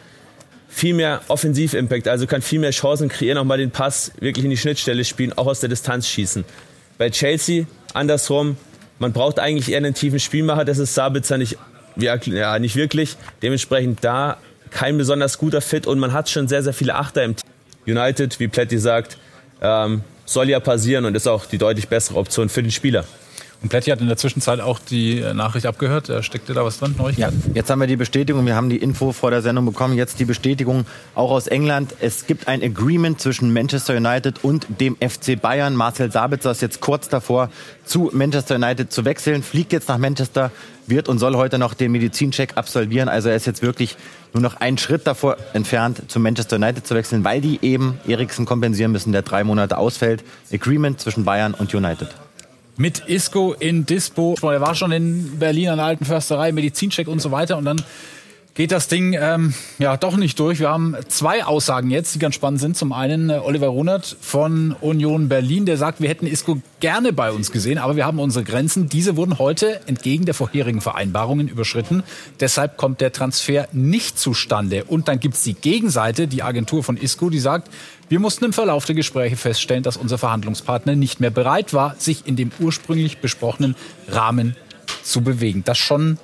viel 0.69 0.95
mehr 0.95 1.21
Offensiv-Impact, 1.29 2.09
also 2.09 2.27
kann 2.27 2.41
viel 2.41 2.59
mehr 2.59 2.71
Chancen 2.71 3.11
kreieren, 3.11 3.37
auch 3.37 3.45
mal 3.45 3.59
den 3.59 3.71
Pass 3.71 4.13
wirklich 4.19 4.45
in 4.45 4.51
die 4.51 4.57
Schnittstelle 4.57 5.05
spielen, 5.05 5.35
auch 5.35 5.47
aus 5.47 5.61
der 5.61 5.69
Distanz 5.69 6.09
schießen. 6.09 6.45
Bei 6.97 7.11
Chelsea 7.11 7.67
andersrum, 7.93 8.57
man 8.99 9.13
braucht 9.13 9.39
eigentlich 9.39 9.71
eher 9.71 9.79
einen 9.79 9.93
tiefen 9.93 10.21
Spielmacher, 10.21 10.65
das 10.65 10.79
ist 10.79 10.95
Sabitzer 10.95 11.37
nicht, 11.37 11.59
ja, 11.97 12.59
nicht 12.59 12.77
wirklich. 12.77 13.17
Dementsprechend 13.43 14.03
da 14.03 14.39
kein 14.73 14.99
besonders 14.99 15.39
guter 15.39 15.61
Fit 15.61 15.87
und 15.87 15.99
man 15.99 16.13
hat 16.13 16.29
schon 16.29 16.49
sehr, 16.49 16.63
sehr 16.63 16.73
viele 16.73 16.95
Achter 16.95 17.25
im 17.25 17.37
Team. 17.37 17.49
United, 17.87 18.39
wie 18.41 18.49
Pletti 18.49 18.79
sagt, 18.79 19.19
ähm, 19.61 20.03
soll 20.25 20.49
ja 20.49 20.61
passieren 20.61 21.05
und 21.05 21.15
ist 21.15 21.27
auch 21.27 21.47
die 21.47 21.59
deutlich 21.59 21.89
bessere 21.89 22.19
Option 22.19 22.49
für 22.49 22.63
den 22.63 22.71
Spieler. 22.71 23.05
Und 23.63 23.69
Pletti 23.69 23.91
hat 23.91 24.01
in 24.01 24.09
der 24.09 24.17
Zwischenzeit 24.17 24.61
auch 24.61 24.81
die 24.81 25.21
äh, 25.21 25.35
Nachricht 25.35 25.67
abgehört. 25.67 26.09
Da 26.09 26.23
steckte 26.23 26.53
da 26.53 26.65
was 26.65 26.79
drin, 26.81 26.95
Ja, 26.97 27.03
Neuigkeiten? 27.03 27.53
jetzt 27.55 27.71
haben 27.71 27.79
wir 27.81 27.87
die 27.87 27.97
Bestätigung, 27.97 28.45
wir 28.45 28.57
haben 28.57 28.69
die 28.69 28.77
Info 28.79 29.13
vor 29.13 29.31
der 29.31 29.41
Sendung 29.41 29.67
bekommen, 29.67 29.97
jetzt 29.97 30.19
die 30.19 30.25
Bestätigung 30.25 30.85
auch 31.15 31.31
aus 31.31 31.47
England. 31.47 31.95
Es 32.01 32.27
gibt 32.27 32.49
ein 32.49 32.61
Agreement 32.63 33.21
zwischen 33.21 33.53
Manchester 33.53 33.97
United 33.97 34.43
und 34.43 34.67
dem 34.81 34.97
FC 34.97 35.41
Bayern. 35.41 35.77
Marcel 35.77 36.11
Sabitzer 36.11 36.51
ist 36.51 36.61
jetzt 36.61 36.81
kurz 36.81 37.09
davor, 37.09 37.51
zu 37.85 38.11
Manchester 38.13 38.57
United 38.57 38.93
zu 38.93 39.05
wechseln, 39.05 39.45
fliegt 39.45 39.73
jetzt 39.73 39.89
nach 39.89 39.99
Manchester, 39.99 40.51
wird 40.89 41.09
und 41.09 41.19
soll 41.19 41.37
heute 41.37 41.59
noch 41.59 41.75
den 41.75 41.93
Medizincheck 41.93 42.57
absolvieren. 42.57 43.09
Also 43.09 43.29
er 43.29 43.37
ist 43.37 43.47
jetzt 43.47 43.63
wirklich 43.63 43.97
nur 44.33 44.43
noch 44.43 44.57
einen 44.57 44.79
Schritt 44.79 45.07
davor 45.07 45.37
entfernt, 45.53 46.03
zu 46.09 46.19
Manchester 46.19 46.57
United 46.57 46.85
zu 46.85 46.97
wechseln, 46.97 47.23
weil 47.23 47.41
die 47.41 47.61
eben 47.63 48.01
Eriksen 48.09 48.45
kompensieren 48.45 48.91
müssen, 48.91 49.13
der 49.13 49.23
drei 49.23 49.45
Monate 49.45 49.79
ausfällt. 49.79 50.25
Agreement 50.53 51.01
zwischen 51.01 51.25
Bayern 51.25 51.55
und 51.55 51.73
United. 51.73 52.09
Mit 52.83 52.99
Isco 53.07 53.53
in 53.53 53.87
Dispo. 53.87 54.35
Er 54.43 54.61
war 54.61 54.75
schon 54.75 54.91
in 54.91 55.39
Berlin 55.39 55.69
an 55.69 55.77
der 55.77 55.87
Alten 55.87 56.05
Försterei, 56.05 56.51
Medizincheck 56.51 57.07
und 57.07 57.23
so 57.23 57.31
weiter. 57.31 57.57
Und 57.57 57.65
dann 57.65 57.81
geht 58.55 58.73
das 58.73 58.89
Ding 58.89 59.17
ähm, 59.17 59.55
ja 59.79 59.97
doch 59.97 60.17
nicht 60.17 60.37
durch. 60.41 60.59
Wir 60.59 60.71
haben 60.71 60.97
zwei 61.07 61.45
Aussagen 61.45 61.91
jetzt, 61.91 62.17
die 62.17 62.19
ganz 62.19 62.35
spannend 62.35 62.61
sind. 62.61 62.77
Zum 62.77 62.93
einen 62.93 63.31
äh, 63.31 63.35
Oliver 63.35 63.69
Runert 63.69 64.17
von 64.21 64.75
Union 64.81 65.29
Berlin, 65.29 65.65
der 65.65 65.77
sagt, 65.77 66.01
wir 66.01 66.09
hätten 66.09 66.27
Isco 66.27 66.61
gerne 66.81 67.13
bei 67.13 67.31
uns 67.31 67.53
gesehen, 67.53 67.79
aber 67.79 67.95
wir 67.95 68.05
haben 68.05 68.19
unsere 68.19 68.45
Grenzen. 68.45 68.89
Diese 68.89 69.17
wurden 69.17 69.39
heute 69.39 69.81
entgegen 69.87 70.25
der 70.25 70.35
vorherigen 70.35 70.81
Vereinbarungen 70.81 71.47
überschritten. 71.47 72.03
Deshalb 72.41 72.77
kommt 72.79 73.01
der 73.01 73.13
Transfer 73.13 73.69
nicht 73.71 74.19
zustande. 74.19 74.83
Und 74.83 75.07
dann 75.07 75.21
gibt's 75.21 75.45
die 75.45 75.55
Gegenseite, 75.55 76.27
die 76.27 76.43
Agentur 76.43 76.83
von 76.83 76.97
Isco, 76.97 77.31
die 77.31 77.39
sagt, 77.39 77.71
wir 78.13 78.21
mussten 78.21 78.45
im 78.45 78.53
Verlauf 78.53 78.85
der 78.85 78.95
Gespräche 78.95 79.37
feststellen, 79.37 79.83
dass 79.83 79.97
unser 79.97 80.19
Verhandlungspartner 80.19 80.95
nicht 80.95 81.21
mehr 81.21 81.31
bereit 81.31 81.73
war, 81.73 81.97
sich 81.97 82.27
in 82.27 82.37
dem 82.37 82.53
ursprünglich 82.61 83.23
besprochenen 83.23 83.75
Rahmen 84.07 84.55
zu 85.03 85.23
bewegen. 85.23 85.65
Das 85.65 85.79
schon 85.79 86.19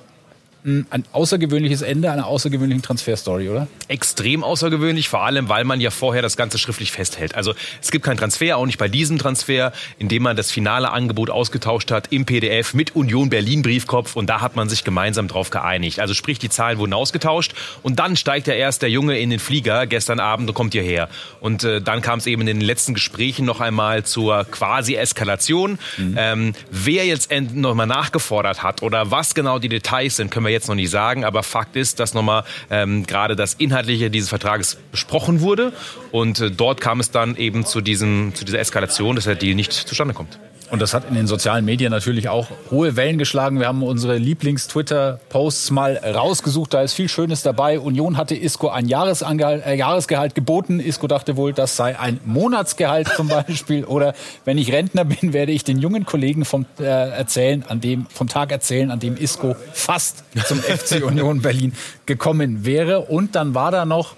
ein 0.63 1.05
außergewöhnliches 1.13 1.81
Ende 1.81 2.11
einer 2.11 2.27
außergewöhnlichen 2.27 2.81
Transferstory, 2.81 3.47
oder? 3.47 3.67
Extrem 3.87 4.43
außergewöhnlich, 4.43 5.07
vor 5.07 5.23
allem, 5.23 5.47
weil 5.47 5.63
man 5.63 5.79
ja 5.79 5.89
vorher 5.89 6.21
das 6.21 6.35
Ganze 6.35 6.57
schriftlich 6.57 6.91
festhält. 6.91 7.33
Also 7.35 7.53
es 7.81 7.91
gibt 7.91 8.03
keinen 8.03 8.17
Transfer, 8.17 8.57
auch 8.57 8.65
nicht 8.65 8.77
bei 8.77 8.89
diesem 8.89 9.17
Transfer, 9.17 9.71
in 9.99 10.09
dem 10.09 10.23
man 10.23 10.35
das 10.35 10.51
finale 10.51 10.91
Angebot 10.91 11.29
ausgetauscht 11.29 11.91
hat 11.91 12.11
im 12.11 12.25
PDF 12.25 12.73
mit 12.73 12.93
Union 12.93 13.29
Berlin 13.29 13.61
Briefkopf 13.61 14.17
und 14.17 14.29
da 14.29 14.41
hat 14.41 14.57
man 14.57 14.67
sich 14.67 14.83
gemeinsam 14.83 15.29
drauf 15.29 15.49
geeinigt. 15.49 16.01
Also 16.01 16.13
sprich, 16.13 16.39
die 16.39 16.49
Zahlen 16.49 16.77
wurden 16.77 16.93
ausgetauscht 16.93 17.53
und 17.81 17.99
dann 17.99 18.17
steigt 18.17 18.47
ja 18.47 18.53
erst 18.53 18.81
der 18.81 18.89
Junge 18.89 19.17
in 19.17 19.29
den 19.29 19.39
Flieger 19.39 19.87
gestern 19.87 20.19
Abend 20.19 20.49
und 20.49 20.55
kommt 20.55 20.73
hierher. 20.73 21.07
Und 21.39 21.63
äh, 21.63 21.81
dann 21.81 22.01
kam 22.01 22.19
es 22.19 22.27
eben 22.27 22.41
in 22.41 22.47
den 22.47 22.61
letzten 22.61 22.93
Gesprächen 22.93 23.45
noch 23.45 23.61
einmal 23.61 24.03
zur 24.03 24.43
quasi 24.43 24.95
Eskalation. 24.95 25.79
Mhm. 25.97 26.15
Ähm, 26.17 26.53
wer 26.69 27.05
jetzt 27.05 27.31
nochmal 27.53 27.87
nachgefordert 27.87 28.61
hat 28.61 28.83
oder 28.83 29.09
was 29.09 29.33
genau 29.33 29.57
die 29.57 29.69
Details 29.69 30.17
sind, 30.17 30.31
können 30.31 30.45
wir 30.45 30.48
jetzt 30.49 30.67
noch 30.67 30.75
nicht 30.75 30.89
sagen. 30.89 31.25
Aber 31.25 31.43
Fakt 31.43 31.75
ist, 31.75 31.99
dass 31.99 32.13
nochmal 32.13 32.43
ähm, 32.69 33.05
gerade 33.05 33.35
das 33.35 33.53
Inhaltliche 33.55 34.09
dieses 34.09 34.29
Vertrages 34.29 34.77
besprochen 34.91 35.41
wurde. 35.41 35.73
Und 36.11 36.39
äh, 36.39 36.51
dort 36.51 36.81
kam 36.81 36.99
es 36.99 37.11
dann 37.11 37.35
eben 37.35 37.65
zu, 37.65 37.81
diesem, 37.81 38.33
zu 38.35 38.45
dieser 38.45 38.59
Eskalation, 38.59 39.15
dass 39.15 39.25
der 39.25 39.35
Deal 39.35 39.55
nicht 39.55 39.73
zustande 39.73 40.13
kommt. 40.13 40.39
Und 40.71 40.81
das 40.81 40.93
hat 40.93 41.07
in 41.07 41.15
den 41.15 41.25
sozialen 41.25 41.65
Medien 41.65 41.91
natürlich 41.91 42.29
auch 42.29 42.47
hohe 42.69 42.95
Wellen 42.95 43.17
geschlagen. 43.17 43.59
Wir 43.59 43.67
haben 43.67 43.81
unsere 43.81 44.17
Lieblings-Twitter-Posts 44.17 45.71
mal 45.71 45.97
rausgesucht. 45.97 46.73
Da 46.73 46.81
ist 46.81 46.93
viel 46.93 47.09
Schönes 47.09 47.41
dabei. 47.41 47.79
Union 47.79 48.17
hatte 48.17 48.35
Isco 48.35 48.69
ein 48.69 48.87
Jahresangehalt, 48.87 49.65
äh, 49.65 49.75
Jahresgehalt 49.75 50.35
geboten. 50.35 50.79
Isco 50.79 51.07
dachte 51.07 51.37
wohl, 51.37 51.53
das 51.53 51.75
sei 51.75 51.97
ein 51.97 52.19
Monatsgehalt 52.25 53.07
zum 53.15 53.27
Beispiel. 53.47 53.83
Oder 53.83 54.13
wenn 54.45 54.57
ich 54.57 54.71
Rentner 54.71 55.05
bin, 55.05 55.33
werde 55.33 55.51
ich 55.51 55.63
den 55.63 55.79
jungen 55.79 56.05
Kollegen 56.05 56.45
vom, 56.45 56.65
äh, 56.79 56.83
erzählen, 56.83 57.63
an 57.67 57.81
dem, 57.81 58.05
vom 58.13 58.27
Tag 58.27 58.51
erzählen, 58.51 58.91
an 58.91 58.99
dem 58.99 59.17
Isco 59.17 59.55
fast 59.73 60.23
zum 60.45 60.59
FC 60.59 61.03
Union 61.03 61.41
Berlin 61.41 61.73
gekommen 62.05 62.63
wäre. 62.63 63.01
Und 63.01 63.35
dann 63.35 63.55
war 63.55 63.71
da 63.71 63.85
noch 63.85 64.15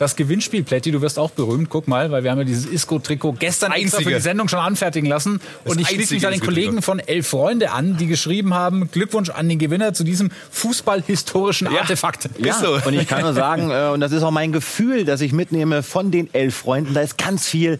das 0.00 0.16
Gewinnspiel, 0.16 0.64
Plätti, 0.64 0.90
du 0.92 1.02
wirst 1.02 1.18
auch 1.18 1.30
berühmt. 1.30 1.68
Guck 1.68 1.86
mal, 1.86 2.10
weil 2.10 2.24
wir 2.24 2.30
haben 2.30 2.38
ja 2.38 2.44
dieses 2.44 2.64
Isco-Trikot 2.64 3.32
gestern 3.38 3.70
Einzige. 3.70 3.84
extra 3.84 4.02
für 4.02 4.14
die 4.14 4.20
Sendung 4.20 4.48
schon 4.48 4.58
anfertigen 4.58 5.06
lassen. 5.06 5.42
Das 5.64 5.74
und 5.74 5.78
ich 5.78 5.88
schließe 5.88 6.14
mich 6.14 6.26
an 6.26 6.32
den 6.32 6.40
Kollegen 6.40 6.80
von 6.80 7.00
Elf 7.00 7.28
Freunde 7.28 7.70
an, 7.72 7.98
die 7.98 8.06
geschrieben 8.06 8.54
haben, 8.54 8.90
Glückwunsch 8.90 9.28
an 9.28 9.50
den 9.50 9.58
Gewinner 9.58 9.92
zu 9.92 10.02
diesem 10.02 10.30
fußballhistorischen 10.52 11.66
Artefakt. 11.66 12.30
Ja, 12.38 12.54
so. 12.54 12.78
und 12.82 12.94
ich 12.94 13.06
kann 13.08 13.20
nur 13.20 13.34
sagen, 13.34 13.70
äh, 13.70 13.90
und 13.92 14.00
das 14.00 14.12
ist 14.12 14.22
auch 14.22 14.30
mein 14.30 14.52
Gefühl, 14.52 15.04
dass 15.04 15.20
ich 15.20 15.34
mitnehme 15.34 15.82
von 15.82 16.10
den 16.10 16.32
Elf 16.32 16.54
Freunden, 16.54 16.94
da 16.94 17.02
ist 17.02 17.18
ganz 17.18 17.46
viel 17.46 17.78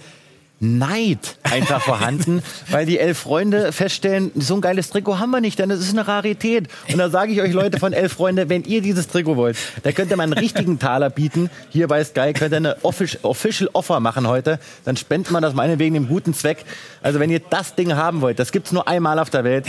Neid 0.60 1.38
einfach 1.42 1.80
vorhanden, 1.80 2.42
weil 2.70 2.84
die 2.84 2.98
elf 2.98 3.18
Freunde 3.18 3.72
feststellen, 3.72 4.30
so 4.36 4.54
ein 4.54 4.60
geiles 4.60 4.90
Trikot 4.90 5.18
haben 5.18 5.30
wir 5.30 5.40
nicht, 5.40 5.58
denn 5.58 5.70
es 5.70 5.80
ist 5.80 5.92
eine 5.92 6.06
Rarität. 6.06 6.68
Und 6.92 6.98
da 6.98 7.08
sage 7.08 7.32
ich 7.32 7.40
euch 7.40 7.52
Leute 7.52 7.78
von 7.78 7.94
elf 7.94 8.12
Freunde, 8.12 8.50
wenn 8.50 8.64
ihr 8.64 8.82
dieses 8.82 9.08
Trikot 9.08 9.36
wollt, 9.36 9.56
da 9.82 9.92
könnt 9.92 10.10
ihr 10.10 10.18
mal 10.18 10.24
einen 10.24 10.34
richtigen 10.34 10.78
Taler 10.78 11.08
bieten. 11.08 11.48
Hier 11.70 11.88
bei 11.88 12.04
Sky 12.04 12.34
könnt 12.34 12.52
ihr 12.52 12.58
eine 12.58 12.76
Official 12.82 13.70
Offer 13.72 14.00
machen 14.00 14.28
heute. 14.28 14.58
Dann 14.84 14.98
spendet 14.98 15.32
man 15.32 15.42
das 15.42 15.54
meinetwegen 15.54 15.94
dem 15.94 16.08
guten 16.08 16.34
Zweck. 16.34 16.64
Also 17.00 17.20
wenn 17.20 17.30
ihr 17.30 17.40
das 17.40 17.74
Ding 17.74 17.94
haben 17.94 18.20
wollt, 18.20 18.38
das 18.38 18.52
gibt's 18.52 18.70
nur 18.70 18.86
einmal 18.86 19.18
auf 19.18 19.30
der 19.30 19.44
Welt. 19.44 19.66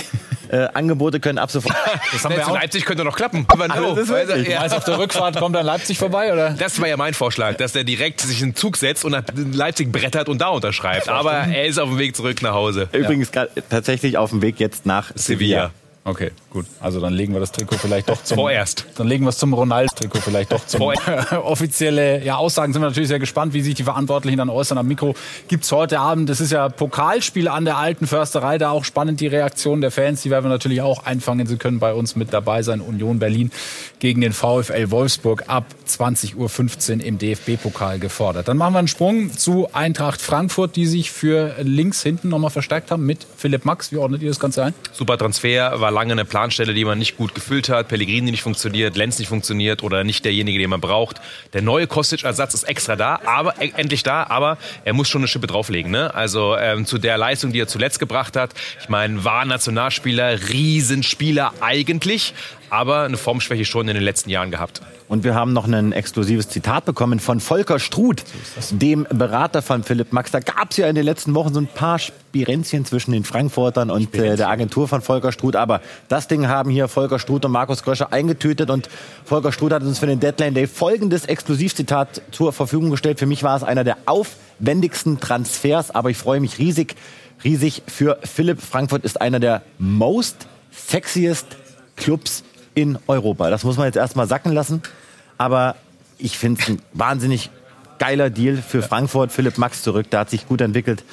Äh, 0.50 0.68
Angebote 0.74 1.22
können 1.22 1.38
ab 1.38 1.50
sofort. 1.50 1.74
Das 2.12 2.26
haben 2.26 2.36
wir 2.36 2.44
zu 2.44 2.54
Leipzig 2.54 2.84
könnte 2.84 3.06
doch 3.06 3.16
klappen. 3.16 3.46
Aber 3.48 3.70
no. 3.70 3.94
Also, 3.94 4.16
ja. 4.16 4.60
Also 4.60 4.76
auf 4.76 4.84
der 4.84 4.98
Rückfahrt 4.98 5.38
kommt 5.38 5.56
dann 5.56 5.66
Leipzig 5.66 5.98
vorbei, 5.98 6.34
oder? 6.34 6.50
Das 6.50 6.82
war 6.82 6.90
ja 6.90 6.98
mein 6.98 7.14
Vorschlag, 7.14 7.56
dass 7.56 7.72
der 7.72 7.86
direkt 7.86 8.20
sich 8.20 8.42
in 8.42 8.50
den 8.50 8.56
Zug 8.56 8.76
setzt 8.76 9.06
und 9.06 9.14
nach 9.14 9.24
Leipzig 9.34 9.94
brettert 9.94 10.28
und 10.28 10.42
da 10.42 10.50
unterschreibt. 10.50 10.81
Aber 11.08 11.34
er 11.34 11.66
ist 11.66 11.80
auf 11.80 11.90
dem 11.90 11.98
Weg 11.98 12.16
zurück 12.16 12.42
nach 12.42 12.54
Hause. 12.54 12.90
Übrigens 12.92 13.32
tatsächlich 13.70 14.18
auf 14.18 14.32
dem 14.32 14.42
Weg 14.42 14.60
jetzt 14.60 14.86
nach 14.86 15.12
Sevilla. 15.16 15.72
Sevilla. 15.72 15.72
Okay, 16.04 16.32
gut. 16.50 16.66
Also 16.80 17.00
dann 17.00 17.14
legen 17.14 17.34
wir 17.34 17.40
das 17.40 17.52
Trikot 17.52 17.78
vielleicht 17.78 18.10
doch 18.10 18.24
zum. 18.24 18.36
Vorerst. 18.36 18.88
Dann 18.96 19.06
legen 19.06 19.24
wir 19.24 19.30
es 19.30 19.38
zum 19.38 19.54
Ronaldo-Trikot 19.54 20.22
vielleicht 20.22 20.52
doch 20.52 20.66
zum. 20.66 20.82
offizielle 21.44 22.24
ja, 22.24 22.38
Aussagen 22.38 22.74
sind 22.74 22.82
wir 22.82 22.88
natürlich 22.88 23.10
sehr 23.10 23.20
gespannt, 23.20 23.54
wie 23.54 23.62
sich 23.62 23.76
die 23.76 23.84
Verantwortlichen 23.84 24.40
dann 24.40 24.50
äußern. 24.50 24.80
Am 24.80 24.88
Mikro 24.88 25.14
gibt 25.48 25.64
es 25.64 25.72
heute 25.72 26.00
Abend, 26.00 26.28
das 26.28 26.42
ist 26.42 26.52
ja 26.52 26.70
Pokalspiel 26.70 27.48
an 27.48 27.66
der 27.66 27.78
alten 27.78 28.08
Försterei, 28.08 28.58
da 28.58 28.72
auch 28.72 28.84
spannend 28.84 29.20
die 29.20 29.28
Reaktion 29.28 29.80
der 29.82 29.92
Fans. 29.92 30.24
Die 30.24 30.32
werden 30.32 30.46
wir 30.46 30.50
natürlich 30.50 30.82
auch 30.82 31.06
einfangen. 31.06 31.46
Sie 31.46 31.58
können 31.58 31.78
bei 31.78 31.94
uns 31.94 32.16
mit 32.16 32.34
dabei 32.34 32.64
sein. 32.64 32.82
Union 32.82 33.20
Berlin 33.20 33.52
gegen 34.00 34.22
den 34.22 34.34
VfL 34.34 34.90
Wolfsburg 34.90 35.44
ab 35.50 35.66
20.15 35.88 36.98
Uhr 36.98 37.06
im 37.06 37.20
DFB-Pokal 37.20 38.00
gefordert. 38.00 38.48
Dann 38.48 38.58
machen 38.58 38.74
wir 38.74 38.80
einen 38.80 38.88
Sprung 38.88 39.32
zu 39.32 39.70
Eintracht 39.72 40.20
Frankfurt, 40.20 40.76
die 40.76 40.88
sich 40.88 41.12
für 41.12 41.58
links 41.62 42.02
hinten 42.02 42.30
nochmal 42.30 42.50
verstärkt 42.50 42.90
haben 42.90 43.06
mit 43.06 43.28
Philipp 43.38 43.66
Max. 43.66 43.92
Wie 43.92 43.98
ordnet 43.98 44.24
ihr 44.24 44.30
das 44.30 44.40
Ganze 44.40 44.64
ein? 44.64 44.74
Super 44.94 45.20
Transfer, 45.20 45.80
war 45.80 45.91
lange 45.92 46.14
eine 46.14 46.26
Planstelle, 46.26 46.74
die 46.74 46.86
man 46.86 46.98
nicht 46.98 47.18
gut 47.18 47.36
gefüllt 47.36 47.70
hat. 47.70 47.88
Pellegrini 47.88 48.32
nicht 48.32 48.42
funktioniert, 48.42 48.96
Lenz 48.96 49.20
nicht 49.20 49.28
funktioniert 49.28 49.84
oder 49.84 50.04
nicht 50.04 50.26
derjenige, 50.26 50.58
den 50.58 50.70
man 50.70 50.82
braucht. 50.82 51.22
Der 51.54 51.62
neue 51.62 51.88
Kostic-Ersatz 51.88 52.54
ist 52.54 52.64
extra 52.64 52.96
da, 52.96 53.20
aber 53.26 53.62
äh, 53.62 53.72
endlich 53.76 54.04
da, 54.04 54.24
aber 54.24 54.58
er 54.84 54.94
muss 54.94 55.10
schon 55.10 55.22
eine 55.22 55.28
Schippe 55.28 55.48
drauflegen. 55.48 55.92
Ne? 55.92 56.14
Also 56.14 56.58
ähm, 56.58 56.86
zu 56.86 56.98
der 56.98 57.18
Leistung, 57.18 57.52
die 57.52 57.60
er 57.60 57.68
zuletzt 57.68 58.00
gebracht 58.00 58.36
hat. 58.36 58.52
Ich 58.82 58.90
meine, 58.90 59.24
war 59.24 59.46
Nationalspieler, 59.46 60.50
Riesenspieler 60.50 61.54
eigentlich, 61.62 62.34
aber 62.72 63.04
eine 63.04 63.18
Formschwäche 63.18 63.66
schon 63.66 63.90
in 63.90 63.96
den 63.96 64.04
letzten 64.04 64.30
Jahren 64.30 64.50
gehabt. 64.50 64.82
Und 65.10 65.26
wir 65.26 65.36
haben 65.36 65.52
noch 65.52 65.68
ein 65.68 65.92
exklusives 65.92 66.48
Zitat 66.48 66.86
bekommen 66.86 67.20
von 67.20 67.42
Volker 67.42 67.80
Struth, 67.80 68.24
dem 68.72 69.06
Berater 69.10 69.62
von 69.62 69.84
Philipp 69.84 70.14
Max. 70.14 70.32
Da 70.32 70.40
gab 70.40 70.72
es 70.72 70.78
ja 70.78 70.88
in 70.88 70.96
den 70.96 71.04
letzten 71.04 71.36
Wochen 71.36 71.54
so 71.54 71.60
ein 71.60 71.68
paar 71.68 72.00
Spirenzchen 72.00 72.86
zwischen 72.86 73.12
den 73.12 73.26
Frankfurtern 73.26 73.90
und 73.90 74.16
äh, 74.16 74.38
der 74.38 74.48
Agentur 74.48 74.88
von 74.88 75.02
Volker 75.02 75.34
Struth. 75.34 75.58
Aber 75.58 75.82
das 76.08 76.30
Ding 76.30 76.48
haben 76.48 76.72
hier 76.72 76.88
Volker 76.88 77.20
Struth 77.20 77.44
und 77.44 77.52
Markus 77.52 77.84
Gröscher 77.84 78.14
eingetütet. 78.14 78.70
Und 78.70 78.88
Volker 79.26 79.52
Struth 79.52 79.74
hat 79.74 79.84
uns 79.84 80.00
für 80.00 80.08
den 80.08 80.22
Deadline 80.22 80.54
Day 80.54 80.66
folgendes 80.66 81.26
Exklusivzitat 81.26 82.22
zur 82.32 82.54
Verfügung 82.54 82.90
gestellt. 82.90 83.20
Für 83.20 83.26
mich 83.26 83.44
war 83.44 83.58
es 83.58 83.64
einer 83.64 83.84
der 83.84 83.98
aufwendigsten 84.06 85.20
Transfers, 85.20 85.92
aber 85.92 86.10
ich 86.10 86.18
freue 86.18 86.40
mich 86.40 86.58
riesig, 86.58 86.96
riesig 87.44 87.84
für 87.88 88.18
Philipp. 88.24 88.62
Frankfurt 88.62 89.04
ist 89.04 89.20
einer 89.20 89.42
der 89.42 89.62
most 89.78 90.48
sexiest 90.72 91.48
Clubs 91.98 92.46
in 92.74 92.98
Europa. 93.08 93.50
Das 93.50 93.64
muss 93.64 93.78
man 93.78 93.86
jetzt 93.86 93.98
erstmal 93.98 94.28
sacken 94.28 94.54
lassen. 94.54 94.82
Aber 95.38 95.76
ich 96.18 96.38
finde 96.38 96.62
es 96.62 96.70
ein 96.70 96.82
wahnsinnig 96.94 97.50
geiler 98.00 98.30
Deal 98.30 98.58
für 98.58 98.82
Frankfurt. 98.82 99.32
Philipp 99.32 99.58
Max 99.58 99.84
zurück, 99.84 100.10
der 100.10 100.22
hat 100.22 100.30
sich 100.30 100.48
gut 100.48 100.62
entwickelt 100.62 101.04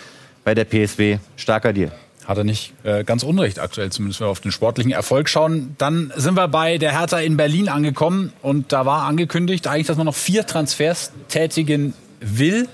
bei 0.44 0.54
der 0.54 0.64
PSW. 0.64 1.18
Starker 1.36 1.72
Deal. 1.72 1.92
Hat 2.26 2.36
er 2.36 2.44
nicht 2.44 2.74
äh, 2.84 3.04
ganz 3.04 3.22
unrecht 3.22 3.58
aktuell, 3.58 3.90
zumindest 3.90 4.20
wenn 4.20 4.26
wir 4.26 4.30
auf 4.30 4.40
den 4.40 4.52
sportlichen 4.52 4.92
Erfolg 4.92 5.30
schauen. 5.30 5.74
Dann 5.78 6.12
sind 6.14 6.34
wir 6.34 6.46
bei 6.48 6.76
der 6.76 6.92
Hertha 6.92 7.18
in 7.18 7.38
Berlin 7.38 7.70
angekommen 7.70 8.32
und 8.42 8.72
da 8.72 8.84
war 8.84 9.04
angekündigt 9.04 9.66
eigentlich, 9.66 9.86
dass 9.86 9.96
man 9.96 10.04
noch 10.04 10.14
vier 10.14 10.46
Transfers 10.46 11.12
tätigen 11.28 11.94
will. 12.20 12.68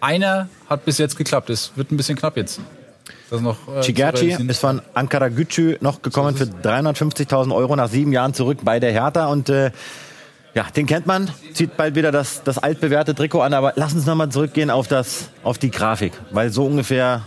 Einer 0.00 0.48
hat 0.68 0.84
bis 0.84 0.98
jetzt 0.98 1.16
geklappt. 1.16 1.48
Es 1.50 1.72
wird 1.76 1.92
ein 1.92 1.96
bisschen 1.96 2.18
knapp 2.18 2.36
jetzt. 2.36 2.60
Das 3.32 3.40
noch, 3.40 3.56
äh, 3.66 3.80
Chigachi 3.80 4.36
ist 4.46 4.60
von 4.60 4.82
Ankara 4.92 5.28
Gücü 5.28 5.78
noch 5.80 6.02
gekommen 6.02 6.36
für 6.36 6.44
350.000 6.44 7.54
Euro 7.54 7.74
nach 7.76 7.88
sieben 7.88 8.12
Jahren 8.12 8.34
zurück 8.34 8.58
bei 8.62 8.78
der 8.78 8.92
Hertha 8.92 9.28
und 9.28 9.48
äh, 9.48 9.70
ja, 10.52 10.66
den 10.76 10.86
kennt 10.86 11.06
man, 11.06 11.30
zieht 11.54 11.78
bald 11.78 11.94
wieder 11.94 12.12
das, 12.12 12.42
das 12.44 12.58
altbewährte 12.58 13.14
Trikot 13.14 13.40
an, 13.40 13.54
aber 13.54 13.72
lass 13.76 13.94
uns 13.94 14.04
nochmal 14.04 14.28
zurückgehen 14.28 14.68
auf, 14.68 14.86
das, 14.86 15.30
auf 15.44 15.56
die 15.56 15.70
Grafik, 15.70 16.12
weil 16.30 16.50
so 16.50 16.66
ungefähr, 16.66 17.22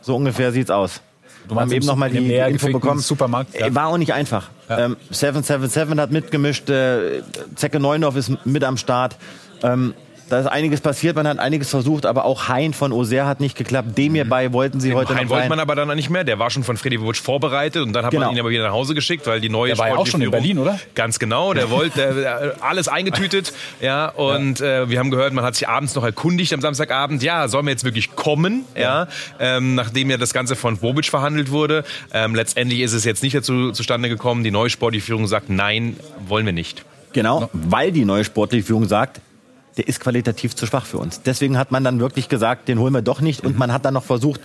so 0.00 0.16
ungefähr 0.16 0.50
sieht's 0.50 0.70
aus. 0.70 1.02
Du 1.46 1.60
haben 1.60 1.70
eben 1.72 1.84
nochmal 1.84 2.08
die, 2.08 2.20
die 2.20 2.36
Info 2.36 2.68
bekommen. 2.72 3.00
Supermarkt. 3.00 3.58
Ja. 3.58 3.74
War 3.74 3.88
auch 3.88 3.98
nicht 3.98 4.14
einfach. 4.14 4.48
Ja. 4.70 4.86
Ähm, 4.86 4.96
777 5.10 5.98
hat 5.98 6.10
mitgemischt, 6.10 6.70
äh, 6.70 7.22
Zecke 7.54 7.80
Neundorf 7.80 8.16
ist 8.16 8.32
mit 8.46 8.64
am 8.64 8.78
Start. 8.78 9.16
Ähm, 9.62 9.92
da 10.30 10.40
ist 10.40 10.46
einiges 10.46 10.80
passiert, 10.80 11.16
man 11.16 11.26
hat 11.28 11.38
einiges 11.38 11.68
versucht, 11.70 12.06
aber 12.06 12.24
auch 12.24 12.48
Hein 12.48 12.72
von 12.72 12.92
Oser 12.92 13.26
hat 13.26 13.40
nicht 13.40 13.56
geklappt. 13.56 13.98
Dem 13.98 14.14
hierbei 14.14 14.48
mhm. 14.48 14.52
wollten 14.54 14.80
sie 14.80 14.88
Den 14.88 14.96
heute 14.96 15.14
Hein 15.14 15.24
noch 15.24 15.30
wollte 15.30 15.42
rein. 15.42 15.48
man 15.50 15.60
aber 15.60 15.74
dann 15.74 15.94
nicht 15.96 16.08
mehr. 16.08 16.24
Der 16.24 16.38
war 16.38 16.50
schon 16.50 16.64
von 16.64 16.76
Freddy 16.76 17.00
Wutsch 17.00 17.20
vorbereitet 17.20 17.82
und 17.82 17.92
dann 17.92 18.04
hat 18.04 18.12
Genau. 18.12 18.26
man 18.26 18.34
ihn 18.36 18.40
aber 18.40 18.50
wieder 18.50 18.62
nach 18.64 18.72
Hause 18.72 18.94
geschickt, 18.94 19.26
weil 19.26 19.40
die 19.40 19.48
neue 19.48 19.70
Der 19.70 19.78
war 19.78 19.88
ja 19.88 19.96
auch 19.96 20.06
schon 20.06 20.22
in 20.22 20.28
Sportführung- 20.28 20.30
Berlin, 20.30 20.58
oder? 20.58 20.80
Ganz 20.94 21.18
genau. 21.18 21.52
Der 21.52 21.70
wollte 21.70 22.14
der, 22.14 22.54
alles 22.60 22.88
eingetütet. 22.88 23.52
Ja, 23.80 24.08
und 24.08 24.60
Äh, 24.60 24.88
wir 24.88 24.98
haben 24.98 25.10
gehört, 25.10 25.32
man 25.32 25.44
hat 25.44 25.54
sich 25.56 25.68
abends 25.68 25.94
noch 25.94 26.04
erkundigt 26.04 26.52
am 26.54 26.60
Samstagabend. 26.60 27.22
Ja, 27.22 27.48
sollen 27.48 27.66
wir 27.66 27.72
jetzt 27.72 27.84
wirklich 27.84 28.14
kommen? 28.14 28.64
Ja, 28.76 29.08
ähm, 29.38 29.74
nachdem 29.74 30.10
ja 30.10 30.16
das 30.16 30.32
Ganze 30.32 30.54
von 30.56 30.78
Bobic 30.78 31.06
verhandelt 31.06 31.50
wurde. 31.50 31.84
Ähm, 32.12 32.34
letztendlich 32.34 32.80
ist 32.80 32.92
es 32.92 33.04
jetzt 33.04 33.22
nicht 33.22 33.34
dazu 33.34 33.72
zustande 33.72 34.08
gekommen. 34.08 34.44
Die 34.44 34.50
neue 34.50 34.70
Sportführung 34.70 35.26
sagt, 35.26 35.50
nein, 35.50 35.96
wollen 36.28 36.46
wir 36.46 36.52
nicht. 36.52 36.84
Genau, 37.12 37.50
weil 37.52 37.90
die 37.90 38.04
neue 38.04 38.22
sportliche 38.24 38.64
Führung 38.64 38.86
sagt, 38.86 39.20
der 39.76 39.88
ist 39.88 40.00
qualitativ 40.00 40.54
zu 40.54 40.66
schwach 40.66 40.86
für 40.86 40.98
uns. 40.98 41.22
Deswegen 41.22 41.56
hat 41.58 41.70
man 41.70 41.84
dann 41.84 42.00
wirklich 42.00 42.28
gesagt, 42.28 42.68
den 42.68 42.78
holen 42.78 42.92
wir 42.92 43.02
doch 43.02 43.20
nicht. 43.20 43.44
Und 43.44 43.58
man 43.58 43.72
hat 43.72 43.84
dann 43.84 43.94
noch 43.94 44.04
versucht, 44.04 44.40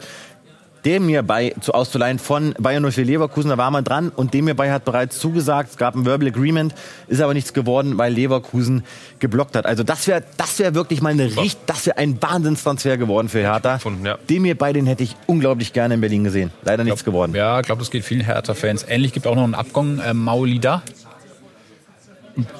dem 0.86 1.08
mir 1.08 1.24
bei 1.24 1.54
zu 1.62 1.74
auszuleihen 1.74 2.20
von 2.20 2.54
Bayern 2.60 2.90
04 2.90 3.06
Leverkusen, 3.06 3.50
da 3.50 3.58
war 3.58 3.72
man 3.72 3.84
dran 3.84 4.10
und 4.16 4.34
dem 4.34 4.46
mir 4.46 4.56
bei 4.56 4.72
hat 4.72 4.86
bereits 4.86 5.18
zugesagt, 5.20 5.72
es 5.72 5.78
gab 5.78 5.96
ein 5.96 6.06
Verbal 6.06 6.28
Agreement, 6.28 6.76
ist 7.08 7.22
aber 7.22 7.34
nichts 7.34 7.54
geworden, 7.54 7.98
weil 7.98 8.14
Leverkusen 8.14 8.84
geblockt 9.20 9.56
hat. 9.56 9.66
Also 9.66 9.84
das 9.84 10.08
wäre 10.08 10.24
das 10.38 10.60
wäre 10.60 10.76
wirklich 10.76 11.02
mal 11.02 11.10
eine 11.10 11.26
richtig, 11.26 11.58
das 11.66 11.88
wäre 11.88 11.98
ein 11.98 12.22
Wahnsinnstransfer 12.22 12.98
geworden 12.98 13.30
für 13.30 13.40
Hertha. 13.40 13.76
Gefunden, 13.76 14.06
ja. 14.06 14.18
Dem 14.30 14.44
mir 14.44 14.56
bei 14.56 14.74
den 14.74 14.86
hätte 14.86 15.04
ich 15.04 15.16
unglaublich 15.26 15.74
gerne 15.74 15.96
in 15.96 16.02
Berlin 16.02 16.24
gesehen. 16.24 16.52
Leider 16.64 16.84
nichts 16.84 17.04
geworden. 17.04 17.34
Ja, 17.34 17.60
ich 17.60 17.66
glaube, 17.66 17.80
das 17.80 17.90
geht 17.90 18.06
vielen 18.06 18.22
Hertha-Fans. 18.22 18.86
Ähnlich 18.88 19.12
gibt 19.12 19.26
auch 19.26 19.36
noch 19.36 19.44
einen 19.44 19.56
Abgang. 19.56 20.00
Äh, 20.00 20.14
Maulida 20.14 20.84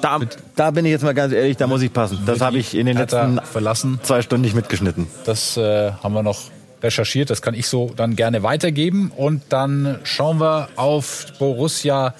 Da, 0.00 0.18
da 0.54 0.70
bin 0.70 0.84
ich 0.86 0.90
jetzt 0.92 1.02
mal 1.04 1.14
ganz 1.14 1.32
ehrlich, 1.32 1.56
da 1.56 1.66
muss 1.66 1.82
ich 1.82 1.92
passen. 1.92 2.18
Das 2.26 2.40
habe 2.40 2.58
ich 2.58 2.74
in 2.74 2.86
den 2.86 2.96
letzten 2.96 3.40
verlassen. 3.42 4.00
zwei 4.02 4.22
Stunden 4.22 4.42
nicht 4.42 4.54
mitgeschnitten. 4.54 5.06
Das 5.24 5.56
äh, 5.56 5.92
haben 5.92 6.14
wir 6.14 6.22
noch 6.22 6.38
recherchiert. 6.82 7.30
Das 7.30 7.42
kann 7.42 7.54
ich 7.54 7.68
so 7.68 7.92
dann 7.96 8.16
gerne 8.16 8.42
weitergeben. 8.42 9.12
Und 9.14 9.42
dann 9.50 9.98
schauen 10.04 10.38
wir 10.40 10.68
auf 10.76 11.26
Borussia 11.38 12.14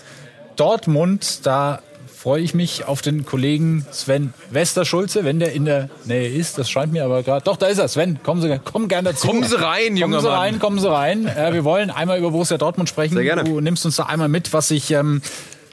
Dortmund. 0.57 1.47
Da 1.47 1.81
freue 2.15 2.43
ich 2.43 2.55
mich 2.55 2.87
auf 2.87 3.03
den 3.03 3.25
Kollegen 3.25 3.87
Sven 3.93 4.35
Westerschulze, 4.51 5.25
wenn 5.25 5.39
der 5.39 5.53
in 5.53 5.65
der 5.65 5.89
Nähe 6.07 6.29
ist. 6.29 6.59
Das 6.59 6.69
scheint 6.69 6.93
mir 6.93 7.05
aber 7.05 7.23
gerade. 7.23 7.45
Doch, 7.45 7.57
da 7.57 7.67
ist 7.67 7.79
er. 7.79 7.89
Sven, 7.89 8.19
kommen 8.23 8.43
Sie, 8.43 8.59
kommen 8.59 8.89
gerne 8.89 9.11
dazu. 9.11 9.29
Kommen 9.29 9.45
Sie 9.45 9.61
rein, 9.61 9.97
junger 9.97 10.17
Kommen 10.17 10.21
Sie 10.23 10.29
Mann. 10.29 10.39
rein, 10.39 10.59
kommen 10.59 10.79
Sie 10.81 10.91
rein. 10.91 11.27
Äh, 11.27 11.53
wir 11.53 11.65
wollen 11.65 11.91
einmal 11.91 12.19
über 12.19 12.31
Borussia 12.33 12.59
Dortmund 12.59 12.89
sprechen. 12.89 13.15
Sehr 13.15 13.23
gerne. 13.25 13.45
Du 13.45 13.61
nimmst 13.61 13.85
uns 13.87 13.97
da 13.97 14.05
einmal 14.07 14.29
mit, 14.29 14.53
was 14.53 14.69
sich 14.69 14.91
ähm, 14.91 15.23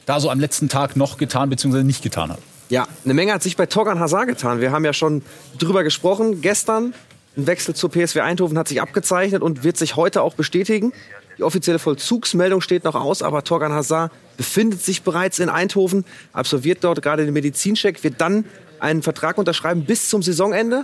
da 0.06 0.20
so 0.20 0.30
am 0.30 0.40
letzten 0.40 0.70
Tag 0.70 0.96
noch 0.96 1.18
getan 1.18 1.50
bzw. 1.50 1.84
nicht 1.84 2.04
getan 2.04 2.32
hat. 2.32 2.40
Ja, 2.70 2.88
eine 3.04 3.14
Menge 3.14 3.34
hat 3.34 3.44
sich 3.44 3.58
bei 3.58 3.66
Torgan 3.66 4.00
Hazard 4.00 4.28
getan. 4.28 4.62
Wir 4.62 4.72
haben 4.72 4.86
ja 4.86 4.94
schon 4.94 5.22
drüber 5.60 5.84
gesprochen. 5.84 6.42
Gestern 6.42 6.94
ein 7.36 7.48
Wechsel 7.48 7.76
zur 7.76 7.90
PSW 7.92 8.22
Eindhoven 8.22 8.58
hat 8.58 8.68
sich 8.68 8.82
abgezeichnet 8.82 9.42
und 9.42 9.64
wird 9.64 9.78
sich 9.78 9.96
heute 9.96 10.22
auch 10.22 10.36
bestätigen. 10.36 10.94
Die 11.38 11.44
offizielle 11.44 11.80
Vollzugsmeldung 11.80 12.62
steht 12.62 12.84
noch 12.84 12.96
aus, 12.96 13.22
aber 13.22 13.44
Torgan 13.44 13.74
Hazard 13.74 14.12
befindet 14.38 14.82
sich 14.84 15.02
bereits 15.02 15.40
in 15.40 15.50
Eindhoven, 15.50 16.06
absolviert 16.32 16.84
dort 16.84 17.02
gerade 17.02 17.26
den 17.26 17.34
Medizincheck, 17.34 18.04
wird 18.04 18.22
dann 18.22 18.46
einen 18.80 19.02
Vertrag 19.02 19.38
unterschreiben 19.38 19.86
bis 19.86 20.10
zum 20.10 20.22
Saisonende. 20.22 20.84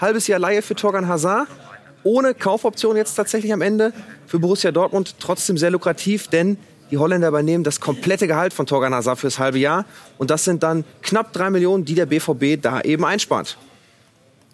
Halbes 0.00 0.26
Jahr 0.26 0.38
Laie 0.38 0.62
für 0.62 0.74
Torgan 0.74 1.08
Hazard. 1.08 1.48
Ohne 2.02 2.32
Kaufoption 2.32 2.96
jetzt 2.96 3.14
tatsächlich 3.14 3.52
am 3.52 3.60
Ende. 3.60 3.92
Für 4.26 4.38
Borussia 4.38 4.72
Dortmund 4.72 5.16
trotzdem 5.18 5.58
sehr 5.58 5.70
lukrativ, 5.70 6.28
denn 6.28 6.56
die 6.90 6.98
Holländer 6.98 7.28
übernehmen 7.28 7.64
das 7.64 7.80
komplette 7.80 8.26
Gehalt 8.26 8.52
von 8.52 8.66
Torgan 8.66 8.94
Hazard 8.94 9.18
fürs 9.18 9.38
halbe 9.38 9.58
Jahr. 9.58 9.84
Und 10.18 10.30
das 10.30 10.44
sind 10.44 10.62
dann 10.62 10.84
knapp 11.02 11.32
drei 11.32 11.50
Millionen, 11.50 11.84
die 11.84 11.94
der 11.94 12.06
BVB 12.06 12.60
da 12.60 12.80
eben 12.80 13.04
einspart. 13.04 13.56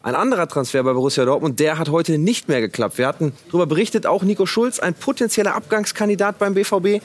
Ein 0.03 0.15
anderer 0.15 0.47
Transfer 0.47 0.85
bei 0.85 0.93
Borussia 0.93 1.25
Dortmund, 1.25 1.59
der 1.59 1.79
hat 1.79 1.89
heute 1.89 2.17
nicht 2.19 2.49
mehr 2.49 2.61
geklappt. 2.61 2.97
Wir 2.99 3.09
hatten 3.09 3.33
darüber 3.49 3.67
berichtet, 3.67 4.07
auch 4.07 4.23
Nico 4.23 4.47
Schulz, 4.47 4.79
ein 4.79 4.95
potenzieller 4.95 5.55
Abgangskandidat 5.55 6.39
beim 6.39 6.55
BVB. 6.55 7.03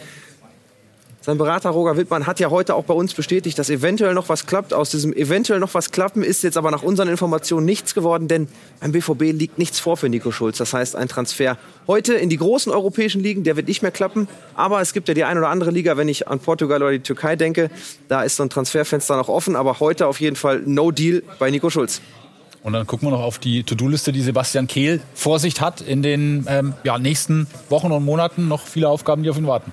Sein 1.24 1.38
Berater 1.38 1.70
Roger 1.70 1.98
Wittmann 1.98 2.26
hat 2.26 2.40
ja 2.40 2.50
heute 2.50 2.74
auch 2.74 2.86
bei 2.86 2.96
uns 2.96 3.14
bestätigt, 3.14 3.60
dass 3.60 3.70
eventuell 3.70 4.16
noch 4.16 4.28
was 4.28 4.48
klappt. 4.48 4.74
Aus 4.74 4.90
diesem 4.90 5.14
eventuell 5.14 5.60
noch 5.60 5.76
was 5.76 5.92
klappen 5.92 6.24
ist 6.24 6.42
jetzt 6.42 6.58
aber 6.58 6.72
nach 6.72 6.82
unseren 6.82 7.08
Informationen 7.08 7.64
nichts 7.64 7.94
geworden, 7.94 8.28
denn 8.28 8.48
beim 8.80 8.92
BVB 8.92 9.32
liegt 9.32 9.60
nichts 9.60 9.80
vor 9.80 9.98
für 9.98 10.10
Nico 10.10 10.32
Schulz. 10.32 10.58
Das 10.58 10.74
heißt, 10.74 10.96
ein 10.96 11.08
Transfer 11.08 11.60
heute 11.86 12.16
in 12.16 12.30
die 12.30 12.38
großen 12.38 12.72
europäischen 12.72 13.22
Ligen, 13.22 13.44
der 13.44 13.56
wird 13.56 13.68
nicht 13.68 13.84
mehr 13.84 13.92
klappen. 13.92 14.28
Aber 14.56 14.82
es 14.82 14.94
gibt 14.94 15.10
ja 15.10 15.14
die 15.14 15.24
ein 15.24 15.38
oder 15.38 15.50
andere 15.50 15.70
Liga, 15.70 15.96
wenn 15.96 16.10
ich 16.10 16.28
an 16.28 16.40
Portugal 16.40 16.82
oder 16.82 16.94
die 16.94 17.02
Türkei 17.02 17.36
denke, 17.36 17.70
da 18.08 18.24
ist 18.24 18.38
so 18.38 18.42
ein 18.42 18.50
Transferfenster 18.50 19.16
noch 19.16 19.30
offen. 19.30 19.56
Aber 19.56 19.80
heute 19.80 20.08
auf 20.08 20.20
jeden 20.20 20.36
Fall 20.36 20.64
No 20.66 20.90
Deal 20.90 21.22
bei 21.38 21.52
Nico 21.52 21.70
Schulz. 21.70 22.02
Und 22.64 22.74
dann 22.74 22.88
gucken 22.88 23.08
wir 23.08 23.12
noch 23.12 23.24
auf 23.24 23.38
die 23.38 23.64
To-Do-Liste, 23.64 24.12
die 24.12 24.22
Sebastian 24.22 24.66
Kehl 24.66 25.02
vor 25.14 25.38
sich 25.38 25.62
hat 25.62 25.82
in 25.82 26.02
den 26.02 26.46
ähm, 26.48 26.74
ja, 26.84 26.98
nächsten 26.98 27.46
Wochen 27.70 27.92
und 27.92 28.04
Monaten. 28.04 28.48
Noch 28.48 28.66
viele 28.66 28.90
Aufgaben, 28.90 29.22
die 29.22 29.30
auf 29.30 29.38
ihn 29.38 29.46
warten. 29.46 29.72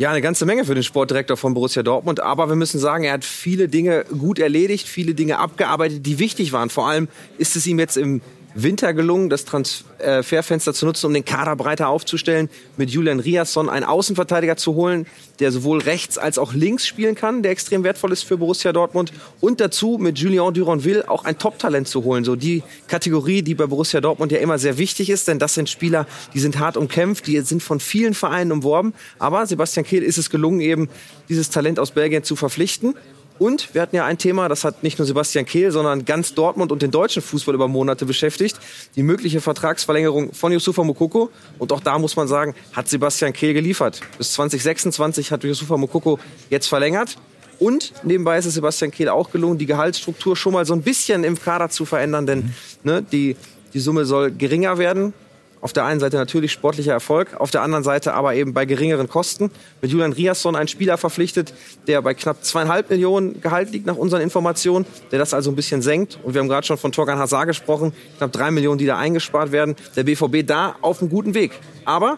Ja, 0.00 0.08
eine 0.08 0.22
ganze 0.22 0.46
Menge 0.46 0.64
für 0.64 0.72
den 0.72 0.82
Sportdirektor 0.82 1.36
von 1.36 1.52
Borussia 1.52 1.82
Dortmund. 1.82 2.20
Aber 2.20 2.48
wir 2.48 2.56
müssen 2.56 2.78
sagen, 2.78 3.04
er 3.04 3.12
hat 3.12 3.22
viele 3.22 3.68
Dinge 3.68 4.06
gut 4.18 4.38
erledigt, 4.38 4.88
viele 4.88 5.12
Dinge 5.12 5.38
abgearbeitet, 5.38 6.06
die 6.06 6.18
wichtig 6.18 6.54
waren. 6.54 6.70
Vor 6.70 6.88
allem 6.88 7.06
ist 7.36 7.54
es 7.54 7.66
ihm 7.66 7.78
jetzt 7.78 7.98
im 7.98 8.22
Winter 8.54 8.94
gelungen, 8.94 9.30
das 9.30 9.44
Transferfenster 9.44 10.74
zu 10.74 10.86
nutzen, 10.86 11.06
um 11.06 11.14
den 11.14 11.24
Kader 11.24 11.56
breiter 11.56 11.88
aufzustellen, 11.88 12.48
mit 12.76 12.90
Julian 12.90 13.20
Riasson 13.20 13.68
einen 13.68 13.84
Außenverteidiger 13.84 14.56
zu 14.56 14.74
holen, 14.74 15.06
der 15.38 15.52
sowohl 15.52 15.80
rechts 15.80 16.18
als 16.18 16.38
auch 16.38 16.52
links 16.52 16.86
spielen 16.86 17.14
kann, 17.14 17.42
der 17.42 17.52
extrem 17.52 17.84
wertvoll 17.84 18.12
ist 18.12 18.24
für 18.24 18.36
Borussia 18.36 18.72
Dortmund. 18.72 19.12
Und 19.40 19.60
dazu 19.60 19.98
mit 20.00 20.18
Julien 20.18 20.52
Duranville 20.52 21.08
auch 21.08 21.24
ein 21.24 21.38
Top-Talent 21.38 21.88
zu 21.88 22.04
holen. 22.04 22.24
So 22.24 22.36
die 22.36 22.62
Kategorie, 22.88 23.42
die 23.42 23.54
bei 23.54 23.66
Borussia 23.66 24.00
Dortmund 24.00 24.32
ja 24.32 24.38
immer 24.38 24.58
sehr 24.58 24.78
wichtig 24.78 25.10
ist, 25.10 25.28
denn 25.28 25.38
das 25.38 25.54
sind 25.54 25.68
Spieler, 25.68 26.06
die 26.34 26.40
sind 26.40 26.58
hart 26.58 26.76
umkämpft, 26.76 27.26
die 27.26 27.40
sind 27.40 27.62
von 27.62 27.80
vielen 27.80 28.14
Vereinen 28.14 28.52
umworben. 28.52 28.94
Aber 29.18 29.46
Sebastian 29.46 29.86
Kehl 29.86 30.02
ist 30.02 30.18
es 30.18 30.30
gelungen, 30.30 30.60
eben 30.60 30.88
dieses 31.28 31.50
Talent 31.50 31.78
aus 31.78 31.92
Belgien 31.92 32.24
zu 32.24 32.36
verpflichten. 32.36 32.94
Und 33.40 33.72
wir 33.72 33.80
hatten 33.80 33.96
ja 33.96 34.04
ein 34.04 34.18
Thema, 34.18 34.50
das 34.50 34.64
hat 34.64 34.82
nicht 34.82 34.98
nur 34.98 35.06
Sebastian 35.06 35.46
Kehl, 35.46 35.70
sondern 35.70 36.04
ganz 36.04 36.34
Dortmund 36.34 36.70
und 36.72 36.82
den 36.82 36.90
deutschen 36.90 37.22
Fußball 37.22 37.54
über 37.54 37.68
Monate 37.68 38.04
beschäftigt. 38.04 38.60
Die 38.96 39.02
mögliche 39.02 39.40
Vertragsverlängerung 39.40 40.34
von 40.34 40.52
Yusufa 40.52 40.84
Mokoko. 40.84 41.30
Und 41.58 41.72
auch 41.72 41.80
da 41.80 41.98
muss 41.98 42.16
man 42.16 42.28
sagen, 42.28 42.54
hat 42.74 42.90
Sebastian 42.90 43.32
Kehl 43.32 43.54
geliefert. 43.54 44.02
Bis 44.18 44.34
2026 44.34 45.32
hat 45.32 45.42
Yusufa 45.42 45.78
Mokoko 45.78 46.18
jetzt 46.50 46.66
verlängert. 46.66 47.16
Und 47.58 47.94
nebenbei 48.02 48.36
ist 48.36 48.44
es 48.44 48.52
Sebastian 48.52 48.90
Kehl 48.90 49.08
auch 49.08 49.30
gelungen, 49.30 49.56
die 49.56 49.64
Gehaltsstruktur 49.64 50.36
schon 50.36 50.52
mal 50.52 50.66
so 50.66 50.74
ein 50.74 50.82
bisschen 50.82 51.24
im 51.24 51.40
Kader 51.40 51.70
zu 51.70 51.86
verändern, 51.86 52.26
denn 52.26 52.54
ne, 52.84 53.02
die, 53.10 53.36
die 53.72 53.80
Summe 53.80 54.04
soll 54.04 54.32
geringer 54.32 54.76
werden. 54.76 55.14
Auf 55.62 55.74
der 55.74 55.84
einen 55.84 56.00
Seite 56.00 56.16
natürlich 56.16 56.52
sportlicher 56.52 56.92
Erfolg, 56.92 57.38
auf 57.38 57.50
der 57.50 57.60
anderen 57.62 57.84
Seite 57.84 58.14
aber 58.14 58.34
eben 58.34 58.54
bei 58.54 58.64
geringeren 58.64 59.08
Kosten. 59.08 59.50
Mit 59.82 59.90
Julian 59.90 60.12
Riasson 60.12 60.56
einen 60.56 60.68
Spieler 60.68 60.96
verpflichtet, 60.96 61.52
der 61.86 62.00
bei 62.00 62.14
knapp 62.14 62.42
zweieinhalb 62.44 62.88
Millionen 62.88 63.42
Gehalt 63.42 63.70
liegt 63.70 63.84
nach 63.84 63.96
unseren 63.96 64.22
Informationen, 64.22 64.86
der 65.10 65.18
das 65.18 65.34
also 65.34 65.50
ein 65.50 65.56
bisschen 65.56 65.82
senkt. 65.82 66.18
Und 66.22 66.32
wir 66.32 66.40
haben 66.40 66.48
gerade 66.48 66.66
schon 66.66 66.78
von 66.78 66.92
Torgan 66.92 67.18
Hazard 67.18 67.46
gesprochen, 67.46 67.92
knapp 68.16 68.32
drei 68.32 68.50
Millionen, 68.50 68.78
die 68.78 68.86
da 68.86 68.96
eingespart 68.96 69.52
werden. 69.52 69.76
Der 69.96 70.04
BVB 70.04 70.46
da 70.46 70.76
auf 70.80 71.00
einem 71.00 71.10
guten 71.10 71.34
Weg. 71.34 71.52
Aber 71.84 72.16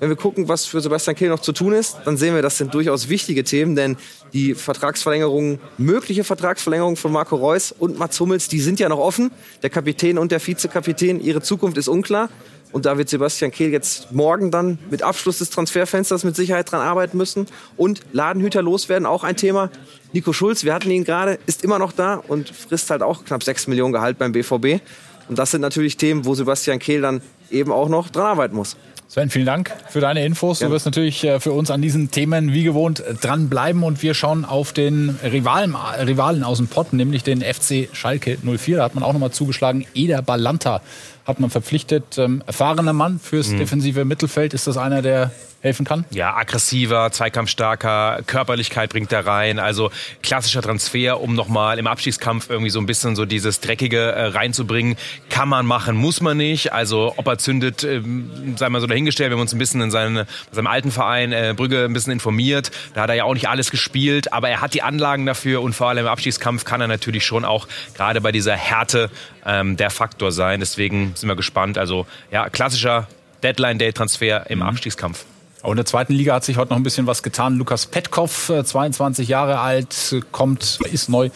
wenn 0.00 0.10
wir 0.10 0.16
gucken, 0.16 0.48
was 0.48 0.64
für 0.64 0.80
Sebastian 0.80 1.16
Kehl 1.16 1.28
noch 1.28 1.40
zu 1.40 1.52
tun 1.52 1.72
ist, 1.72 1.96
dann 2.04 2.16
sehen 2.16 2.34
wir, 2.34 2.42
das 2.42 2.56
sind 2.56 2.72
durchaus 2.72 3.08
wichtige 3.08 3.42
Themen, 3.42 3.74
denn 3.74 3.96
die 4.32 4.54
Vertragsverlängerungen, 4.54 5.58
mögliche 5.76 6.22
Vertragsverlängerungen 6.22 6.96
von 6.96 7.10
Marco 7.10 7.34
Reus 7.34 7.72
und 7.72 7.98
Mats 7.98 8.20
Hummels, 8.20 8.46
die 8.46 8.60
sind 8.60 8.78
ja 8.78 8.88
noch 8.88 8.98
offen. 8.98 9.32
Der 9.62 9.70
Kapitän 9.70 10.16
und 10.16 10.30
der 10.30 10.46
Vizekapitän, 10.46 11.20
ihre 11.20 11.42
Zukunft 11.42 11.76
ist 11.78 11.88
unklar. 11.88 12.28
Und 12.72 12.86
da 12.86 12.98
wird 12.98 13.08
Sebastian 13.08 13.50
Kehl 13.50 13.70
jetzt 13.70 14.12
morgen 14.12 14.50
dann 14.50 14.78
mit 14.90 15.02
Abschluss 15.02 15.38
des 15.38 15.50
Transferfensters 15.50 16.24
mit 16.24 16.36
Sicherheit 16.36 16.70
dran 16.70 16.80
arbeiten 16.80 17.16
müssen. 17.16 17.46
Und 17.76 18.02
Ladenhüter 18.12 18.62
loswerden, 18.62 19.06
auch 19.06 19.24
ein 19.24 19.36
Thema. 19.36 19.70
Nico 20.12 20.32
Schulz, 20.32 20.64
wir 20.64 20.74
hatten 20.74 20.90
ihn 20.90 21.04
gerade, 21.04 21.38
ist 21.46 21.64
immer 21.64 21.78
noch 21.78 21.92
da 21.92 22.14
und 22.14 22.50
frisst 22.50 22.90
halt 22.90 23.02
auch 23.02 23.24
knapp 23.24 23.42
6 23.42 23.66
Millionen 23.68 23.92
Gehalt 23.92 24.18
beim 24.18 24.32
BVB. 24.32 24.82
Und 25.28 25.38
das 25.38 25.50
sind 25.50 25.60
natürlich 25.60 25.96
Themen, 25.96 26.24
wo 26.24 26.34
Sebastian 26.34 26.78
Kehl 26.78 27.00
dann 27.00 27.20
eben 27.50 27.72
auch 27.72 27.88
noch 27.88 28.08
dran 28.08 28.26
arbeiten 28.26 28.56
muss. 28.56 28.76
Sven, 29.10 29.30
vielen 29.30 29.46
Dank 29.46 29.72
für 29.88 30.00
deine 30.00 30.22
Infos. 30.22 30.58
Du 30.58 30.70
wirst 30.70 30.84
natürlich 30.84 31.24
äh, 31.24 31.40
für 31.40 31.52
uns 31.52 31.70
an 31.70 31.80
diesen 31.80 32.10
Themen 32.10 32.52
wie 32.52 32.62
gewohnt 32.62 33.02
dranbleiben 33.22 33.82
und 33.82 34.02
wir 34.02 34.12
schauen 34.12 34.44
auf 34.44 34.74
den 34.74 35.18
Rivalen, 35.24 35.74
Rivalen 35.74 36.44
aus 36.44 36.58
dem 36.58 36.68
Pott, 36.68 36.92
nämlich 36.92 37.22
den 37.22 37.40
FC 37.40 37.88
Schalke 37.94 38.36
04. 38.42 38.76
Da 38.76 38.84
hat 38.84 38.94
man 38.94 39.02
auch 39.02 39.14
nochmal 39.14 39.30
zugeschlagen. 39.30 39.86
Eder 39.94 40.20
Balanta 40.20 40.82
hat 41.28 41.40
man 41.40 41.50
verpflichtet. 41.50 42.16
Ähm, 42.18 42.42
erfahrener 42.46 42.94
Mann 42.94 43.20
fürs 43.20 43.50
defensive 43.50 44.04
Mittelfeld. 44.06 44.54
Ist 44.54 44.66
das 44.66 44.78
einer, 44.78 45.02
der 45.02 45.30
helfen 45.60 45.84
kann? 45.84 46.04
Ja, 46.10 46.36
aggressiver, 46.36 47.10
zweikampfstarker, 47.10 48.20
Körperlichkeit 48.26 48.90
bringt 48.90 49.12
er 49.12 49.26
rein. 49.26 49.58
Also 49.58 49.90
klassischer 50.22 50.62
Transfer, 50.62 51.20
um 51.20 51.34
nochmal 51.34 51.78
im 51.78 51.86
Abstiegskampf 51.86 52.48
irgendwie 52.48 52.70
so 52.70 52.78
ein 52.78 52.86
bisschen 52.86 53.16
so 53.16 53.24
dieses 53.24 53.60
Dreckige 53.60 53.98
äh, 53.98 54.26
reinzubringen. 54.26 54.96
Kann 55.30 55.48
man 55.48 55.66
machen, 55.66 55.96
muss 55.96 56.20
man 56.20 56.36
nicht. 56.36 56.72
Also 56.72 57.12
ob 57.16 57.26
er 57.26 57.38
zündet, 57.38 57.84
ähm, 57.84 58.54
sei 58.56 58.68
mal 58.68 58.80
so 58.80 58.86
dahingestellt. 58.86 59.30
Wir 59.30 59.36
haben 59.36 59.42
uns 59.42 59.52
ein 59.52 59.58
bisschen 59.58 59.80
in 59.80 59.90
seine, 59.90 60.26
seinem 60.52 60.68
alten 60.68 60.92
Verein 60.92 61.32
äh, 61.32 61.54
Brügge 61.56 61.84
ein 61.84 61.92
bisschen 61.92 62.12
informiert. 62.12 62.70
Da 62.94 63.02
hat 63.02 63.10
er 63.10 63.16
ja 63.16 63.24
auch 63.24 63.34
nicht 63.34 63.48
alles 63.48 63.70
gespielt, 63.70 64.32
aber 64.32 64.48
er 64.48 64.60
hat 64.60 64.74
die 64.74 64.82
Anlagen 64.82 65.26
dafür 65.26 65.60
und 65.60 65.74
vor 65.74 65.88
allem 65.88 65.98
im 65.98 66.06
Abstiegskampf 66.06 66.64
kann 66.64 66.80
er 66.80 66.88
natürlich 66.88 67.26
schon 67.26 67.44
auch 67.44 67.66
gerade 67.94 68.20
bei 68.20 68.32
dieser 68.32 68.56
Härte 68.56 69.10
ähm, 69.48 69.76
der 69.76 69.90
Faktor 69.90 70.30
sein. 70.30 70.60
Deswegen 70.60 71.12
sind 71.16 71.28
wir 71.28 71.36
gespannt. 71.36 71.78
Also 71.78 72.06
ja, 72.30 72.48
klassischer 72.50 73.08
Deadline-Day-Transfer 73.42 74.48
im 74.50 74.62
Abstiegskampf. 74.62 75.24
Auch 75.62 75.70
in 75.70 75.76
der 75.76 75.86
zweiten 75.86 76.12
Liga 76.12 76.34
hat 76.34 76.44
sich 76.44 76.56
heute 76.56 76.70
noch 76.70 76.76
ein 76.76 76.84
bisschen 76.84 77.06
was 77.06 77.22
getan. 77.22 77.56
Lukas 77.56 77.86
Petkov, 77.86 78.50
äh, 78.50 78.64
22 78.64 79.26
Jahre 79.26 79.58
alt, 79.58 80.12
äh, 80.12 80.20
kommt, 80.30 80.78
ist 80.92 81.08
neu 81.08 81.30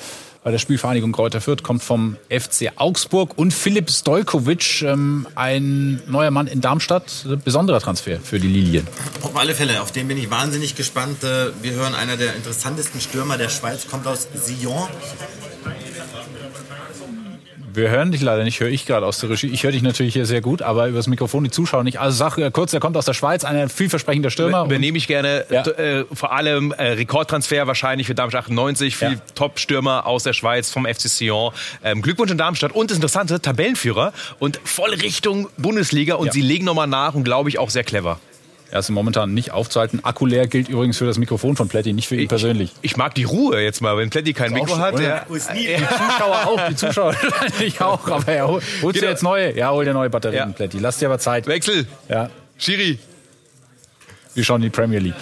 bei 0.44 0.50
der 0.50 0.58
Spielvereinigung 0.58 1.12
Kräuter 1.12 1.40
Fürth, 1.40 1.62
kommt 1.62 1.82
vom 1.82 2.16
FC 2.28 2.72
Augsburg. 2.76 3.38
Und 3.38 3.52
Philipp 3.52 3.90
Stojkovic, 3.90 4.82
ähm, 4.82 5.26
ein 5.36 6.02
neuer 6.08 6.30
Mann 6.32 6.48
in 6.48 6.60
Darmstadt, 6.60 7.24
äh, 7.30 7.36
besonderer 7.36 7.80
Transfer 7.80 8.18
für 8.20 8.40
die 8.40 8.48
Lilien. 8.48 8.86
Auf 9.22 9.36
alle 9.36 9.54
Fälle, 9.54 9.80
auf 9.82 9.92
den 9.92 10.08
bin 10.08 10.18
ich 10.18 10.30
wahnsinnig 10.30 10.74
gespannt. 10.74 11.22
Äh, 11.22 11.50
Wir 11.62 11.72
hören, 11.72 11.94
einer 11.94 12.16
der 12.16 12.34
interessantesten 12.34 13.00
Stürmer 13.00 13.38
der 13.38 13.48
Schweiz 13.48 13.86
kommt 13.86 14.06
aus 14.06 14.28
Sion. 14.34 14.88
Wir 17.74 17.88
hören 17.88 18.12
dich 18.12 18.20
leider 18.20 18.44
nicht, 18.44 18.60
höre 18.60 18.68
ich 18.68 18.84
gerade 18.84 19.06
aus 19.06 19.18
der 19.20 19.30
Regie. 19.30 19.46
Ich 19.46 19.62
höre 19.62 19.72
dich 19.72 19.80
natürlich 19.82 20.12
hier 20.12 20.26
sehr 20.26 20.42
gut, 20.42 20.60
aber 20.60 20.88
übers 20.88 21.06
Mikrofon 21.06 21.42
die 21.44 21.50
Zuschauer 21.50 21.84
nicht. 21.84 21.98
Also 22.00 22.16
sag 22.18 22.36
äh, 22.36 22.50
kurz, 22.50 22.74
er 22.74 22.80
kommt 22.80 22.98
aus 22.98 23.06
der 23.06 23.14
Schweiz, 23.14 23.44
ein 23.44 23.70
vielversprechender 23.70 24.28
Stürmer. 24.30 24.66
Übernehme 24.66 24.98
ich 24.98 25.06
gerne. 25.06 25.46
Ja. 25.48 25.62
Äh, 25.66 26.04
vor 26.12 26.32
allem 26.32 26.72
äh, 26.72 26.82
Rekordtransfer 26.92 27.66
wahrscheinlich 27.66 28.06
für 28.08 28.14
Darmstadt 28.14 28.42
98. 28.44 28.94
Viel 28.96 29.12
Ja. 29.12 29.18
Top-Stürmer 29.34 30.04
aus 30.06 30.22
der 30.22 30.34
Schweiz 30.34 30.70
vom 30.70 30.84
FC 30.84 31.08
Sion. 31.08 31.52
Ähm, 31.82 32.02
Glückwunsch 32.02 32.30
in 32.30 32.36
Darmstadt. 32.36 32.72
Und 32.72 32.90
das 32.90 32.98
Interessante, 32.98 33.40
Tabellenführer 33.40 34.12
und 34.38 34.60
voll 34.64 34.90
Richtung 34.90 35.48
Bundesliga. 35.56 36.16
Und 36.16 36.26
Ja. 36.26 36.32
sie 36.32 36.42
legen 36.42 36.66
nochmal 36.66 36.88
nach 36.88 37.14
und 37.14 37.24
glaube 37.24 37.48
ich 37.48 37.58
auch 37.58 37.70
sehr 37.70 37.84
clever. 37.84 38.18
Er 38.72 38.78
ist 38.78 38.88
momentan 38.88 39.34
nicht 39.34 39.50
aufzuhalten. 39.52 40.00
Akku 40.02 40.24
leer 40.24 40.46
gilt 40.46 40.68
übrigens 40.70 40.96
für 40.96 41.04
das 41.04 41.18
Mikrofon 41.18 41.56
von 41.56 41.68
Pletti, 41.68 41.92
nicht 41.92 42.08
für 42.08 42.16
ihn 42.16 42.26
persönlich. 42.26 42.72
Ich 42.80 42.96
mag 42.96 43.14
die 43.14 43.24
Ruhe 43.24 43.60
jetzt 43.60 43.82
mal, 43.82 43.96
wenn 43.98 44.08
Pletti 44.08 44.32
kein 44.32 44.50
Mikro 44.52 44.78
hat. 44.78 44.98
Der, 44.98 45.26
die 45.28 45.76
Zuschauer 45.76 46.46
auch, 46.46 46.68
die 46.68 46.74
Zuschauer 46.76 47.14
ich 47.60 47.80
auch, 47.82 48.08
aber 48.08 48.28
er 48.32 48.48
holt 48.48 48.62
dir 48.82 48.92
Genau. 48.92 49.10
jetzt 49.10 49.22
neue. 49.22 49.54
Ja, 49.56 49.70
hol 49.72 49.84
dir 49.84 49.92
neue 49.92 50.08
Batterien, 50.08 50.48
Ja. 50.48 50.54
Pletti. 50.54 50.78
Lass 50.78 50.98
dir 50.98 51.06
aber 51.06 51.18
Zeit. 51.18 51.46
Wechsel. 51.46 51.86
Ja, 52.08 52.30
Schiri. 52.56 52.98
wir 54.34 54.42
schauen 54.42 54.62
die 54.62 54.70
Premier 54.70 55.00
League. 55.00 55.14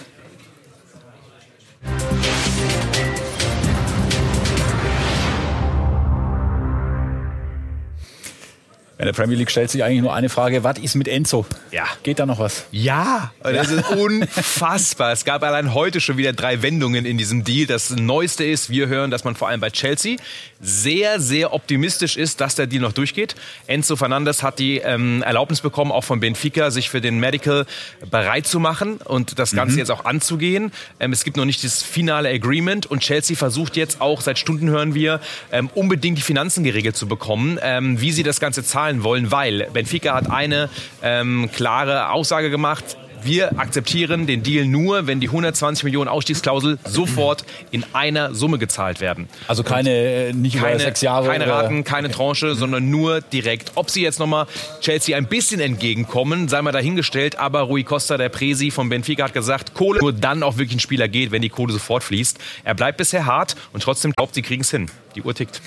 In 9.00 9.06
der 9.06 9.14
Premier 9.14 9.38
League 9.38 9.50
stellt 9.50 9.70
sich 9.70 9.82
eigentlich 9.82 10.02
nur 10.02 10.12
eine 10.12 10.28
Frage: 10.28 10.62
Was 10.62 10.78
ist 10.78 10.94
mit 10.94 11.08
Enzo? 11.08 11.46
Ja. 11.70 11.84
Geht 12.02 12.18
da 12.18 12.26
noch 12.26 12.38
was? 12.38 12.66
Ja, 12.70 13.32
das 13.42 13.70
ist 13.70 13.88
unfassbar. 13.92 15.12
Es 15.12 15.24
gab 15.24 15.42
allein 15.42 15.72
heute 15.72 16.02
schon 16.02 16.18
wieder 16.18 16.34
drei 16.34 16.60
Wendungen 16.60 17.06
in 17.06 17.16
diesem 17.16 17.42
Deal. 17.42 17.66
Das 17.66 17.88
Neueste 17.88 18.44
ist, 18.44 18.68
wir 18.68 18.88
hören, 18.88 19.10
dass 19.10 19.24
man 19.24 19.36
vor 19.36 19.48
allem 19.48 19.60
bei 19.60 19.70
Chelsea 19.70 20.18
sehr, 20.60 21.18
sehr 21.18 21.54
optimistisch 21.54 22.18
ist, 22.18 22.42
dass 22.42 22.56
der 22.56 22.66
Deal 22.66 22.82
noch 22.82 22.92
durchgeht. 22.92 23.36
Enzo 23.66 23.96
Fernandes 23.96 24.42
hat 24.42 24.58
die 24.58 24.76
ähm, 24.76 25.22
Erlaubnis 25.22 25.62
bekommen, 25.62 25.92
auch 25.92 26.04
von 26.04 26.20
Benfica, 26.20 26.70
sich 26.70 26.90
für 26.90 27.00
den 27.00 27.18
Medical 27.18 27.64
bereit 28.10 28.46
zu 28.46 28.60
machen 28.60 28.98
und 28.98 29.38
das 29.38 29.52
Ganze 29.52 29.78
jetzt 29.78 29.90
auch 29.90 30.04
anzugehen. 30.04 30.72
Ähm, 30.98 31.14
es 31.14 31.24
gibt 31.24 31.38
noch 31.38 31.46
nicht 31.46 31.64
das 31.64 31.82
finale 31.82 32.28
Agreement 32.28 32.84
und 32.84 33.00
Chelsea 33.00 33.34
versucht 33.34 33.76
jetzt 33.76 34.02
auch, 34.02 34.20
seit 34.20 34.38
Stunden 34.38 34.68
hören 34.68 34.94
wir, 34.94 35.20
ähm, 35.52 35.70
unbedingt 35.74 36.18
die 36.18 36.22
Finanzen 36.22 36.64
geregelt 36.64 36.98
zu 36.98 37.08
bekommen, 37.08 37.58
ähm, 37.62 37.98
wie 38.02 38.12
sie 38.12 38.22
das 38.22 38.38
Ganze 38.38 38.62
zahlen 38.62 38.89
wollen, 39.04 39.30
weil 39.30 39.68
Benfica 39.72 40.14
hat 40.14 40.30
eine 40.30 40.68
ähm, 41.02 41.48
klare 41.54 42.10
Aussage 42.10 42.50
gemacht. 42.50 42.96
Wir 43.22 43.58
akzeptieren 43.58 44.26
den 44.26 44.42
Deal 44.42 44.64
nur, 44.64 45.06
wenn 45.06 45.20
die 45.20 45.26
120 45.28 45.84
Millionen 45.84 46.08
Ausstiegsklausel 46.08 46.78
sofort 46.86 47.44
in 47.70 47.84
einer 47.92 48.34
Summe 48.34 48.56
gezahlt 48.56 49.02
werden. 49.02 49.28
Also 49.46 49.62
keine, 49.62 49.90
äh, 49.90 50.32
nicht 50.32 50.54
über 50.54 50.68
Keine, 50.68 50.80
sechs 50.80 51.02
Jahre. 51.02 51.28
keine 51.28 51.46
Raten, 51.46 51.84
keine 51.84 52.10
Tranche, 52.10 52.54
sondern 52.54 52.88
nur 52.90 53.20
direkt. 53.20 53.72
Ob 53.74 53.90
sie 53.90 54.00
jetzt 54.02 54.20
nochmal 54.20 54.46
Chelsea 54.80 55.14
ein 55.18 55.26
bisschen 55.26 55.60
entgegenkommen, 55.60 56.48
sei 56.48 56.62
mal 56.62 56.72
dahingestellt. 56.72 57.38
Aber 57.38 57.60
Rui 57.60 57.84
Costa, 57.84 58.16
der 58.16 58.30
Presi 58.30 58.70
von 58.70 58.88
Benfica, 58.88 59.24
hat 59.24 59.34
gesagt, 59.34 59.74
Kohle 59.74 60.00
nur 60.00 60.14
dann 60.14 60.42
auch 60.42 60.56
wirklich 60.56 60.78
ein 60.78 60.80
Spieler 60.80 61.08
geht, 61.08 61.30
wenn 61.30 61.42
die 61.42 61.50
Kohle 61.50 61.74
sofort 61.74 62.02
fließt. 62.02 62.38
Er 62.64 62.74
bleibt 62.74 62.96
bisher 62.96 63.26
hart 63.26 63.54
und 63.74 63.82
trotzdem 63.82 64.12
glaubt, 64.12 64.34
sie 64.34 64.40
kriegen 64.40 64.62
es 64.62 64.70
hin. 64.70 64.90
Die 65.14 65.20
Uhr 65.22 65.34
tickt. 65.34 65.60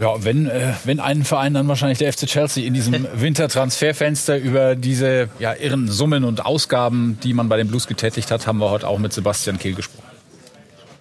Ja, 0.00 0.24
wenn, 0.24 0.46
äh, 0.46 0.72
wenn 0.84 1.00
ein 1.00 1.22
Verein, 1.22 1.54
dann 1.54 1.68
wahrscheinlich 1.68 1.98
der 1.98 2.12
FC 2.12 2.26
Chelsea 2.26 2.64
in 2.64 2.74
diesem 2.74 3.06
Wintertransferfenster 3.14 4.38
über 4.38 4.74
diese 4.74 5.28
ja, 5.38 5.54
irren 5.54 5.88
Summen 5.88 6.24
und 6.24 6.44
Ausgaben, 6.44 7.18
die 7.22 7.34
man 7.34 7.48
bei 7.48 7.58
den 7.58 7.68
Blues 7.68 7.86
getätigt 7.86 8.30
hat, 8.30 8.46
haben 8.46 8.58
wir 8.58 8.70
heute 8.70 8.88
auch 8.88 8.98
mit 8.98 9.12
Sebastian 9.12 9.58
Kehl 9.58 9.74
gesprochen. 9.74 10.06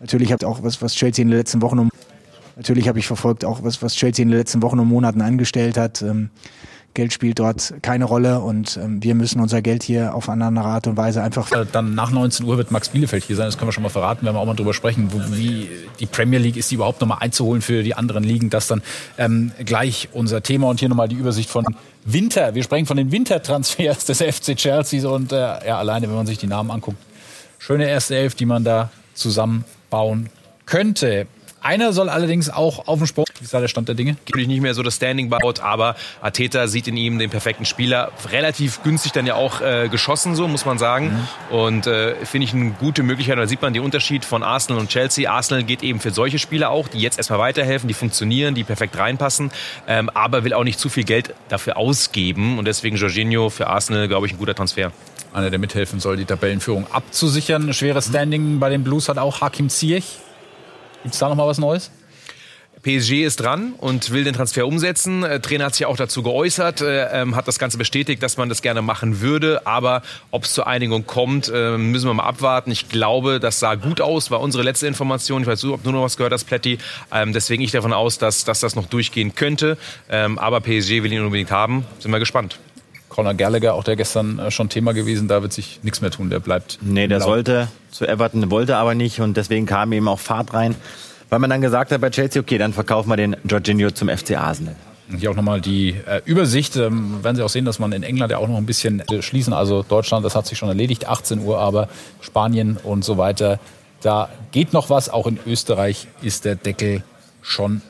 Natürlich 0.01 0.31
habe 0.31 0.43
ich 0.43 0.45
auch 0.45 0.63
was, 0.63 0.81
was 0.81 0.93
Chelsea 0.93 1.21
in 1.21 1.29
den 1.29 1.37
letzten 1.37 1.61
Wochen 1.61 1.79
und 1.79 1.91
natürlich 2.55 2.87
habe 2.87 2.99
ich 2.99 3.07
verfolgt 3.07 3.45
auch 3.45 3.63
was, 3.63 3.81
was 3.81 3.95
Chelsea 3.95 4.23
in 4.23 4.29
den 4.29 4.37
letzten 4.37 4.61
Wochen 4.61 4.79
und 4.79 4.87
Monaten 4.87 5.21
angestellt 5.21 5.77
hat. 5.77 6.01
Ähm, 6.01 6.29
Geld 6.93 7.13
spielt 7.13 7.39
dort 7.39 7.73
keine 7.81 8.05
Rolle 8.05 8.39
und 8.39 8.77
ähm, 8.77 9.01
wir 9.01 9.15
müssen 9.15 9.39
unser 9.39 9.61
Geld 9.61 9.83
hier 9.83 10.13
auf 10.13 10.27
eine 10.29 10.45
andere 10.45 10.65
Art 10.65 10.87
und 10.87 10.97
Weise 10.97 11.23
einfach 11.23 11.51
Äh, 11.51 11.65
Dann 11.71 11.95
nach 11.95 12.11
19 12.11 12.45
Uhr 12.45 12.57
wird 12.57 12.71
Max 12.71 12.89
Bielefeld 12.89 13.23
hier 13.23 13.35
sein, 13.35 13.45
das 13.45 13.57
können 13.57 13.69
wir 13.69 13.73
schon 13.73 13.83
mal 13.83 13.89
verraten, 13.89 14.25
werden 14.25 14.35
wir 14.35 14.39
auch 14.39 14.45
mal 14.45 14.55
drüber 14.55 14.73
sprechen, 14.73 15.09
wo, 15.11 15.19
wie 15.35 15.69
die 15.99 16.05
Premier 16.05 16.39
League 16.39 16.57
ist, 16.57 16.69
die 16.71 16.75
überhaupt 16.75 16.99
nochmal 17.01 17.19
einzuholen 17.21 17.61
für 17.61 17.83
die 17.83 17.95
anderen 17.95 18.23
Ligen. 18.23 18.49
Das 18.49 18.67
dann 18.67 18.81
ähm, 19.17 19.51
gleich 19.63 20.09
unser 20.11 20.43
Thema 20.43 20.67
und 20.67 20.79
hier 20.79 20.89
nochmal 20.89 21.07
die 21.07 21.15
Übersicht 21.15 21.49
von 21.49 21.65
Winter. 22.03 22.55
Wir 22.55 22.63
sprechen 22.63 22.85
von 22.85 22.97
den 22.97 23.11
Wintertransfers 23.11 24.05
des 24.05 24.21
FC 24.21 24.55
Chelsea 24.55 25.07
und 25.07 25.31
äh, 25.31 25.35
ja, 25.37 25.77
alleine, 25.77 26.07
wenn 26.09 26.15
man 26.15 26.27
sich 26.27 26.37
die 26.37 26.47
Namen 26.47 26.71
anguckt, 26.71 26.97
schöne 27.59 27.87
erste 27.87 28.15
Elf, 28.15 28.35
die 28.35 28.45
man 28.45 28.63
da 28.63 28.89
zusammenbauen 29.13 30.29
könnte. 30.65 31.27
Einer 31.63 31.93
soll 31.93 32.09
allerdings 32.09 32.49
auch 32.49 32.87
auf 32.87 32.97
dem 32.97 33.05
Sprung. 33.05 33.25
Wie 33.37 33.43
ist 33.43 33.53
da 33.53 33.59
der 33.59 33.67
Stand 33.67 33.87
der 33.87 33.93
Dinge? 33.93 34.17
Natürlich 34.25 34.47
nicht 34.47 34.61
mehr 34.61 34.73
so 34.73 34.81
das 34.81 34.95
Standing 34.95 35.29
baut, 35.29 35.59
aber 35.59 35.95
Arteta 36.19 36.67
sieht 36.67 36.87
in 36.87 36.97
ihm 36.97 37.19
den 37.19 37.29
perfekten 37.29 37.65
Spieler. 37.65 38.11
Relativ 38.31 38.81
günstig 38.81 39.11
dann 39.11 39.27
ja 39.27 39.35
auch 39.35 39.61
äh, 39.61 39.87
geschossen, 39.87 40.35
so 40.35 40.47
muss 40.47 40.65
man 40.65 40.79
sagen. 40.79 41.27
Und 41.51 41.85
äh, 41.85 42.15
finde 42.25 42.45
ich 42.45 42.53
eine 42.53 42.71
gute 42.71 43.03
Möglichkeit. 43.03 43.37
Da 43.37 43.45
sieht 43.45 43.61
man 43.61 43.73
den 43.73 43.83
Unterschied 43.83 44.25
von 44.25 44.41
Arsenal 44.41 44.81
und 44.81 44.89
Chelsea. 44.89 45.31
Arsenal 45.31 45.63
geht 45.63 45.83
eben 45.83 45.99
für 45.99 46.09
solche 46.09 46.39
Spieler 46.39 46.71
auch, 46.71 46.87
die 46.87 46.99
jetzt 46.99 47.19
erstmal 47.19 47.37
weiterhelfen, 47.37 47.87
die 47.87 47.93
funktionieren, 47.93 48.55
die 48.55 48.63
perfekt 48.63 48.97
reinpassen, 48.97 49.51
ähm, 49.87 50.09
aber 50.09 50.43
will 50.43 50.53
auch 50.53 50.63
nicht 50.63 50.79
zu 50.79 50.89
viel 50.89 51.03
Geld 51.03 51.35
dafür 51.49 51.77
ausgeben. 51.77 52.57
Und 52.57 52.65
deswegen 52.65 52.95
Jorginho 52.95 53.51
für 53.51 53.67
Arsenal, 53.67 54.07
glaube 54.07 54.25
ich, 54.25 54.33
ein 54.33 54.39
guter 54.39 54.55
Transfer. 54.55 54.91
Einer, 55.31 55.51
der 55.51 55.59
mithelfen 55.59 55.99
soll, 55.99 56.17
die 56.17 56.25
Tabellenführung 56.25 56.87
abzusichern. 56.91 57.71
Schweres 57.73 58.07
Standing 58.07 58.57
bei 58.57 58.69
den 58.69 58.83
Blues 58.83 59.09
hat 59.09 59.19
auch 59.19 59.41
Hakim 59.41 59.69
Ziyech. 59.69 60.17
Gibt 61.03 61.13
es 61.13 61.19
da 61.19 61.29
noch 61.29 61.35
mal 61.35 61.47
was 61.47 61.57
Neues? 61.57 61.91
PSG 62.83 63.23
ist 63.23 63.39
dran 63.39 63.73
und 63.77 64.11
will 64.11 64.23
den 64.23 64.33
Transfer 64.33 64.65
umsetzen. 64.65 65.23
Äh, 65.23 65.39
Trainer 65.39 65.65
hat 65.65 65.75
sich 65.75 65.85
auch 65.85 65.97
dazu 65.97 66.23
geäußert, 66.23 66.81
äh, 66.81 67.21
ähm, 67.21 67.35
hat 67.35 67.47
das 67.47 67.59
Ganze 67.59 67.77
bestätigt, 67.77 68.23
dass 68.23 68.37
man 68.37 68.49
das 68.49 68.63
gerne 68.63 68.81
machen 68.81 69.21
würde. 69.21 69.67
Aber 69.67 70.01
ob 70.31 70.45
es 70.45 70.53
zur 70.53 70.65
Einigung 70.65 71.05
kommt, 71.05 71.51
äh, 71.53 71.77
müssen 71.77 72.07
wir 72.07 72.13
mal 72.15 72.23
abwarten. 72.23 72.71
Ich 72.71 72.89
glaube, 72.89 73.39
das 73.39 73.59
sah 73.59 73.75
gut 73.75 74.01
aus, 74.01 74.31
war 74.31 74.41
unsere 74.41 74.63
letzte 74.63 74.87
Information. 74.87 75.43
Ich 75.43 75.47
weiß 75.47 75.63
nicht, 75.63 75.73
ob 75.73 75.83
du 75.83 75.91
noch 75.91 76.01
was 76.01 76.17
gehört 76.17 76.33
hast, 76.33 76.45
Pletti. 76.45 76.79
Ähm, 77.11 77.33
deswegen 77.33 77.61
ich 77.61 77.71
davon 77.71 77.93
aus, 77.93 78.17
dass, 78.17 78.45
dass 78.45 78.61
das 78.61 78.75
noch 78.75 78.87
durchgehen 78.87 79.35
könnte. 79.35 79.77
Ähm, 80.09 80.39
aber 80.39 80.59
PSG 80.61 81.03
will 81.03 81.13
ihn 81.13 81.23
unbedingt 81.23 81.51
haben. 81.51 81.85
Sind 81.99 82.11
wir 82.11 82.19
gespannt. 82.19 82.57
Conor 83.11 83.33
Gallagher, 83.33 83.73
auch 83.73 83.83
der 83.83 83.97
gestern 83.97 84.39
äh, 84.39 84.51
schon 84.51 84.69
Thema 84.69 84.93
gewesen, 84.93 85.27
da 85.27 85.41
wird 85.41 85.51
sich 85.51 85.81
nichts 85.83 86.01
mehr 86.01 86.11
tun. 86.11 86.29
Der 86.29 86.39
bleibt. 86.39 86.79
Nee, 86.81 87.07
der 87.07 87.19
sollte 87.19 87.67
zu 87.91 88.07
Everton, 88.07 88.49
wollte 88.49 88.77
aber 88.77 88.95
nicht 88.95 89.19
und 89.19 89.35
deswegen 89.35 89.65
kam 89.65 89.91
eben 89.91 90.07
auch 90.07 90.19
Fahrt 90.19 90.53
rein. 90.53 90.75
Weil 91.29 91.39
man 91.39 91.49
dann 91.49 91.61
gesagt 91.61 91.91
hat 91.91 92.01
bei 92.01 92.09
Chelsea, 92.09 92.41
okay, 92.41 92.57
dann 92.57 92.73
verkaufen 92.73 93.09
wir 93.09 93.17
den 93.17 93.35
Jorginho 93.43 93.91
zum 93.91 94.09
FC 94.09 94.37
Arsenal. 94.37 94.75
Hier 95.17 95.29
auch 95.31 95.35
nochmal 95.35 95.59
die 95.59 95.89
äh, 95.89 96.21
Übersicht. 96.23 96.77
Ähm, 96.77 97.21
werden 97.21 97.35
Sie 97.35 97.43
auch 97.43 97.49
sehen, 97.49 97.65
dass 97.65 97.79
man 97.79 97.91
in 97.91 98.03
England 98.03 98.31
ja 98.31 98.37
auch 98.37 98.47
noch 98.47 98.57
ein 98.57 98.65
bisschen 98.65 99.01
äh, 99.01 99.21
schließen. 99.21 99.51
Also 99.51 99.83
Deutschland, 99.83 100.25
das 100.25 100.35
hat 100.35 100.47
sich 100.47 100.57
schon 100.57 100.69
erledigt, 100.69 101.07
18 101.07 101.39
Uhr, 101.39 101.59
aber 101.59 101.89
Spanien 102.21 102.77
und 102.81 103.03
so 103.03 103.17
weiter. 103.17 103.59
Da 104.01 104.29
geht 104.51 104.71
noch 104.71 104.89
was. 104.89 105.09
Auch 105.09 105.27
in 105.27 105.37
Österreich 105.45 106.07
ist 106.21 106.45
der 106.45 106.55
Deckel 106.55 107.03
schon 107.41 107.81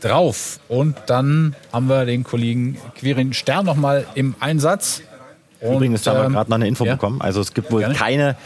drauf. 0.00 0.60
Und 0.68 0.96
dann 1.06 1.54
haben 1.72 1.88
wir 1.88 2.04
den 2.04 2.24
Kollegen 2.24 2.78
Quirin 2.98 3.32
Stern 3.32 3.66
nochmal 3.66 4.06
im 4.14 4.34
Einsatz. 4.40 5.02
Und, 5.60 5.76
Übrigens 5.76 6.06
haben 6.06 6.18
wir 6.18 6.24
ähm, 6.26 6.32
gerade 6.32 6.50
noch 6.50 6.56
eine 6.56 6.68
Info 6.68 6.84
ja? 6.84 6.94
bekommen. 6.94 7.20
Also 7.20 7.40
es 7.40 7.52
gibt 7.52 7.70
wohl 7.72 7.80
Gerne. 7.80 7.94
keine, 7.94 8.36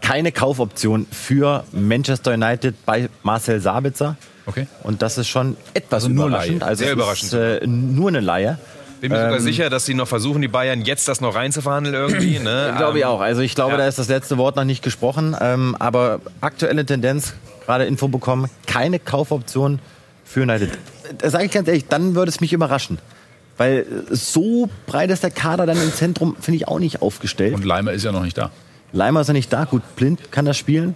keine 0.00 0.32
Kaufoption 0.32 1.06
für 1.10 1.64
Manchester 1.72 2.34
United 2.34 2.74
bei 2.86 3.08
Marcel 3.22 3.60
Sabitzer. 3.60 4.16
Okay. 4.46 4.66
Und 4.82 5.02
das 5.02 5.18
ist 5.18 5.28
schon 5.28 5.56
etwas 5.74 6.04
Also 6.04 6.14
nur 6.14 6.28
überraschend. 6.28 6.60
Laie. 6.60 6.68
Also 6.68 6.78
Sehr 6.84 6.88
es 6.88 6.94
überraschend. 6.94 7.32
Ist, 7.32 7.62
äh, 7.62 7.66
nur 7.66 8.08
eine 8.08 8.20
Laie. 8.20 8.58
Bin 9.00 9.12
mir 9.12 9.22
sogar 9.22 9.40
sicher, 9.40 9.70
dass 9.70 9.86
sie 9.86 9.94
noch 9.94 10.08
versuchen, 10.08 10.42
die 10.42 10.48
Bayern 10.48 10.82
jetzt 10.82 11.08
das 11.08 11.22
noch 11.22 11.34
reinzuverhandeln 11.34 11.94
irgendwie. 11.94 12.38
Ne? 12.38 12.74
Glaube 12.76 12.98
ich 12.98 13.04
Ähm, 13.04 13.10
auch. 13.10 13.20
Also 13.20 13.40
ich 13.40 13.54
glaube, 13.54 13.72
ja. 13.72 13.78
da 13.78 13.88
ist 13.88 13.98
das 13.98 14.08
letzte 14.08 14.36
Wort 14.36 14.56
noch 14.56 14.64
nicht 14.64 14.82
gesprochen. 14.82 15.34
Ähm, 15.40 15.74
aber 15.78 16.20
aktuelle 16.40 16.84
Tendenz, 16.84 17.32
gerade 17.64 17.84
Info 17.86 18.08
bekommen, 18.08 18.50
keine 18.66 18.98
Kaufoption 18.98 19.78
für 20.24 20.42
United. 20.42 20.70
Da 21.18 21.30
sage 21.30 21.44
ich 21.44 21.52
ganz 21.52 21.68
ehrlich, 21.68 21.86
dann 21.88 22.14
würde 22.14 22.30
es 22.30 22.40
mich 22.40 22.52
überraschen. 22.52 22.98
Weil 23.56 23.84
so 24.10 24.70
breit 24.86 25.10
ist 25.10 25.22
der 25.22 25.30
Kader 25.30 25.66
dann 25.66 25.80
im 25.82 25.92
Zentrum, 25.92 26.36
finde 26.40 26.56
ich, 26.56 26.68
auch 26.68 26.78
nicht 26.78 27.02
aufgestellt. 27.02 27.54
Und 27.54 27.64
Leimer 27.64 27.92
ist 27.92 28.04
ja 28.04 28.12
noch 28.12 28.22
nicht 28.22 28.38
da. 28.38 28.50
Leimer 28.92 29.20
ist 29.20 29.26
ja 29.26 29.34
nicht 29.34 29.52
da. 29.52 29.64
Gut, 29.64 29.82
Blind 29.96 30.32
kann 30.32 30.46
das 30.46 30.56
spielen. 30.56 30.94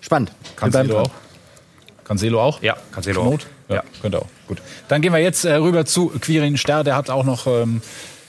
Spannend. 0.00 0.32
Wir 0.60 0.70
bleiben 0.70 0.88
Cancelo 0.88 1.02
auch? 1.02 1.10
Cancelo 2.04 2.40
auch? 2.40 2.62
Ja, 2.62 2.76
Cancelo 2.92 3.24
Not? 3.24 3.46
auch. 3.68 3.74
Ja, 3.74 3.82
könnte 4.00 4.18
auch. 4.18 4.28
Gut. 4.46 4.62
Dann 4.88 5.02
gehen 5.02 5.12
wir 5.12 5.18
jetzt 5.18 5.44
äh, 5.44 5.54
rüber 5.54 5.84
zu 5.84 6.08
Quirin 6.08 6.56
Ster. 6.56 6.84
Der 6.84 6.96
hat 6.96 7.10
auch 7.10 7.24
noch 7.24 7.46
ähm, 7.46 7.82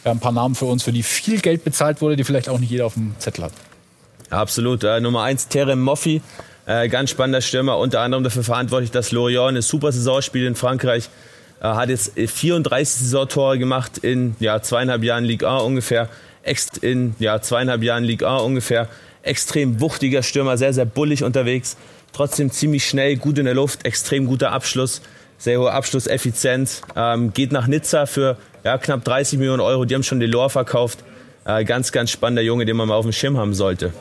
ja, 0.04 0.12
ein 0.12 0.20
paar 0.20 0.32
Namen 0.32 0.56
für 0.56 0.66
uns, 0.66 0.84
für 0.84 0.92
die 0.92 1.04
viel 1.04 1.40
Geld 1.40 1.64
bezahlt 1.64 2.02
wurde, 2.02 2.16
die 2.16 2.24
vielleicht 2.24 2.50
auch 2.50 2.60
nicht 2.60 2.70
jeder 2.70 2.86
auf 2.86 2.96
dem 2.96 3.14
Zettel 3.20 3.46
hat. 3.46 3.54
Absolut. 4.30 4.84
Äh, 4.84 5.00
Nummer 5.00 5.24
eins 5.24 5.48
Terem 5.48 5.82
Moffi, 5.82 6.22
äh, 6.70 6.88
ganz 6.88 7.10
spannender 7.10 7.42
Stürmer, 7.42 7.80
unter 7.80 8.02
anderem 8.02 8.24
dafür 8.24 8.44
verantwortlich, 8.44 8.92
dass 8.92 9.12
Lorient 9.12 9.50
eine 9.50 9.62
super 9.64 9.92
Saison 9.92 10.22
spielt 10.22 10.48
in 10.48 10.54
Frankreich. 10.54 11.10
Äh, 11.62 11.64
hat 11.64 11.90
jetzt 11.90 12.16
äh, 12.16 12.28
34 12.28 13.02
Saisontore 13.02 13.58
gemacht 13.58 13.98
in 13.98 14.36
ja, 14.40 14.62
zweieinhalb 14.62 15.04
Jahren 15.04 15.26
Ligue 15.26 15.50
1 15.50 15.64
ungefähr. 15.64 16.10
Ex 16.44 16.68
in 16.80 17.16
ja, 17.18 17.42
zweieinhalb 17.42 17.82
Jahren 17.82 18.04
Ligue 18.04 18.30
1 18.30 18.44
ungefähr. 18.44 18.88
Extrem 19.24 19.82
wuchtiger 19.82 20.22
Stürmer, 20.22 20.58
sehr, 20.58 20.72
sehr 20.72 20.86
bullig 20.86 21.24
unterwegs. 21.24 21.76
Trotzdem 22.14 22.52
ziemlich 22.52 22.86
schnell, 22.86 23.18
gut 23.18 23.40
in 23.40 23.46
der 23.46 23.56
Luft, 23.56 23.84
extrem 23.86 24.28
guter 24.28 24.52
Abschluss. 24.52 25.02
Sehr 25.40 25.60
hohe 25.60 25.72
Abschlusseffizienz. 25.72 26.84
Ähm, 26.96 27.34
geht 27.34 27.52
nach 27.52 27.66
Nizza 27.66 28.06
für 28.06 28.38
ja, 28.64 28.78
knapp 28.78 29.04
30 29.06 29.40
Millionen 29.40 29.62
Euro. 29.62 29.86
Die 29.86 29.96
haben 29.96 30.04
schon 30.04 30.20
Delors 30.20 30.52
verkauft. 30.52 31.00
Äh, 31.46 31.66
ganz, 31.66 31.92
ganz 31.92 32.12
spannender 32.12 32.44
Junge, 32.44 32.66
den 32.66 32.78
man 32.78 32.90
mal 32.90 32.96
auf 32.96 33.06
dem 33.06 33.14
Schirm 33.14 33.38
haben 33.38 33.56
sollte. 33.56 33.92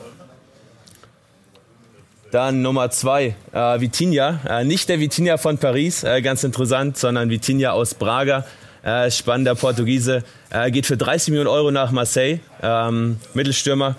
Dann 2.31 2.61
Nummer 2.61 2.91
zwei, 2.91 3.35
äh, 3.53 3.79
Vitinha. 3.79 4.39
Äh, 4.47 4.63
nicht 4.63 4.87
der 4.87 4.99
Vitinha 4.99 5.37
von 5.37 5.57
Paris, 5.57 6.03
äh, 6.03 6.21
ganz 6.21 6.43
interessant, 6.43 6.97
sondern 6.97 7.29
Vitinha 7.29 7.71
aus 7.71 7.95
Braga. 7.95 8.45
Äh, 8.83 9.09
spannender 9.09 9.55
Portugiese. 9.55 10.23
Äh, 10.51 10.69
geht 10.69 10.85
für 10.85 10.95
30 10.95 11.29
Millionen 11.29 11.49
Euro 11.49 11.71
nach 11.71 11.91
Marseille. 11.91 12.39
Ähm, 12.61 13.17
Mittelstürmer. 13.33 13.95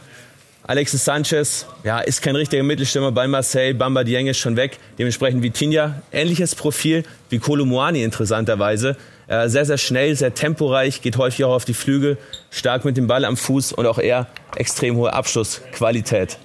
Alexis 0.62 1.04
Sanchez, 1.04 1.66
ja, 1.82 1.98
ist 1.98 2.22
kein 2.22 2.36
richtiger 2.36 2.62
Mittelstürmer 2.62 3.10
bei 3.10 3.26
Marseille. 3.26 3.74
Bamba 3.74 4.04
Dieng 4.04 4.28
ist 4.28 4.38
schon 4.38 4.54
weg. 4.54 4.78
Dementsprechend 4.98 5.42
Vitinha, 5.42 6.00
ähnliches 6.12 6.54
Profil 6.54 7.02
wie 7.28 7.40
Kolomuani 7.40 8.04
interessanterweise. 8.04 8.96
Äh, 9.26 9.48
sehr, 9.48 9.64
sehr 9.64 9.78
schnell, 9.78 10.14
sehr 10.14 10.34
temporeich, 10.34 11.02
geht 11.02 11.16
häufig 11.16 11.44
auch 11.44 11.54
auf 11.54 11.64
die 11.64 11.74
Flügel, 11.74 12.18
stark 12.50 12.84
mit 12.84 12.96
dem 12.96 13.08
Ball 13.08 13.24
am 13.24 13.36
Fuß 13.36 13.72
und 13.72 13.86
auch 13.86 13.98
eher 13.98 14.28
extrem 14.54 14.96
hohe 14.96 15.12
Abschlussqualität. 15.12 16.38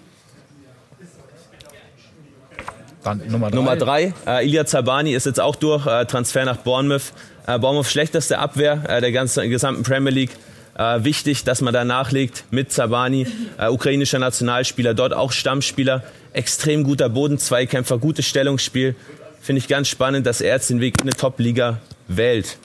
Dann 3.05 3.21
Nummer 3.27 3.51
drei. 3.51 3.55
Nummer 3.55 3.75
drei, 3.75 4.13
äh, 4.25 4.45
Ilya 4.47 4.65
Zabani 4.65 5.13
ist 5.13 5.27
jetzt 5.27 5.39
auch 5.39 5.55
durch, 5.55 5.85
äh, 5.85 6.05
Transfer 6.05 6.43
nach 6.43 6.57
Bournemouth. 6.57 7.13
Äh, 7.45 7.59
Bournemouth 7.59 7.85
schlechteste 7.85 8.39
Abwehr 8.39 8.83
äh, 8.87 8.99
der 8.99 9.11
ganzen, 9.11 9.47
gesamten 9.49 9.83
Premier 9.83 10.11
League. 10.11 10.31
Äh, 10.75 11.03
wichtig, 11.03 11.43
dass 11.43 11.61
man 11.61 11.71
da 11.71 11.85
nachlegt 11.85 12.45
mit 12.49 12.71
Zabani, 12.71 13.27
äh, 13.59 13.69
ukrainischer 13.69 14.17
Nationalspieler, 14.17 14.95
dort 14.95 15.13
auch 15.13 15.31
Stammspieler, 15.31 16.03
extrem 16.33 16.83
guter 16.83 17.07
Bodenzweikämpfer, 17.07 17.99
gutes 17.99 18.25
Stellungsspiel. 18.25 18.95
Finde 19.39 19.59
ich 19.59 19.67
ganz 19.67 19.87
spannend, 19.87 20.25
dass 20.25 20.41
er 20.41 20.55
jetzt 20.55 20.71
den 20.71 20.81
Weg 20.81 20.95
in 20.97 21.03
eine 21.03 21.11
Top-Liga 21.11 21.77
wählt. 22.07 22.57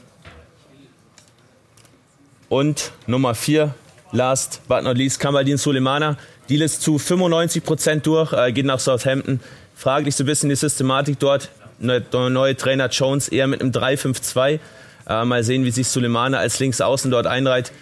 Und 2.49 2.93
Nummer 3.07 3.35
vier, 3.35 3.75
last 4.11 4.63
but 4.67 4.83
not 4.85 4.97
least, 4.97 5.21
Kamaldin 5.21 5.59
Sulemana. 5.59 6.17
Deal 6.49 6.63
ist 6.63 6.81
zu 6.81 6.99
95 6.99 7.63
Prozent 7.63 8.07
durch, 8.07 8.33
geht 8.55 8.67
nach 8.67 8.81
Southampton. 8.81 9.39
Fraglich 9.81 10.15
so 10.15 10.25
ein 10.25 10.27
bisschen 10.27 10.51
die 10.51 10.57
Systematik 10.57 11.19
dort. 11.21 11.49
Der 11.79 12.03
neue 12.29 12.55
Trainer 12.55 12.91
Jones 12.91 13.29
eher 13.29 13.47
mit 13.47 13.63
einem 13.63 13.71
3-5-2. 13.71 14.61
Äh, 15.09 15.25
mal 15.25 15.43
sehen, 15.43 15.65
wie 15.65 15.71
sich 15.71 15.89
Sulemana 15.89 16.37
als 16.37 16.59
Linksaußen 16.59 17.11
dort 17.11 17.27
einreiht. 17.27 17.73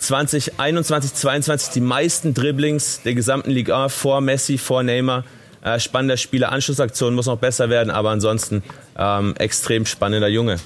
2021, 0.00 1.14
22 1.14 1.72
die 1.72 1.80
meisten 1.80 2.34
Dribblings 2.34 3.00
der 3.00 3.14
gesamten 3.14 3.50
Liga 3.50 3.88
vor 3.88 4.20
Messi, 4.20 4.58
vor 4.58 4.82
Neymar. 4.82 5.24
Äh, 5.64 5.80
spannender 5.80 6.18
Spieler, 6.18 6.52
Anschlussaktion 6.52 7.14
muss 7.14 7.24
noch 7.24 7.38
besser 7.38 7.70
werden, 7.70 7.90
aber 7.90 8.10
ansonsten 8.10 8.62
ähm, 8.98 9.34
extrem 9.38 9.86
spannender 9.86 10.28
Junge. 10.28 10.58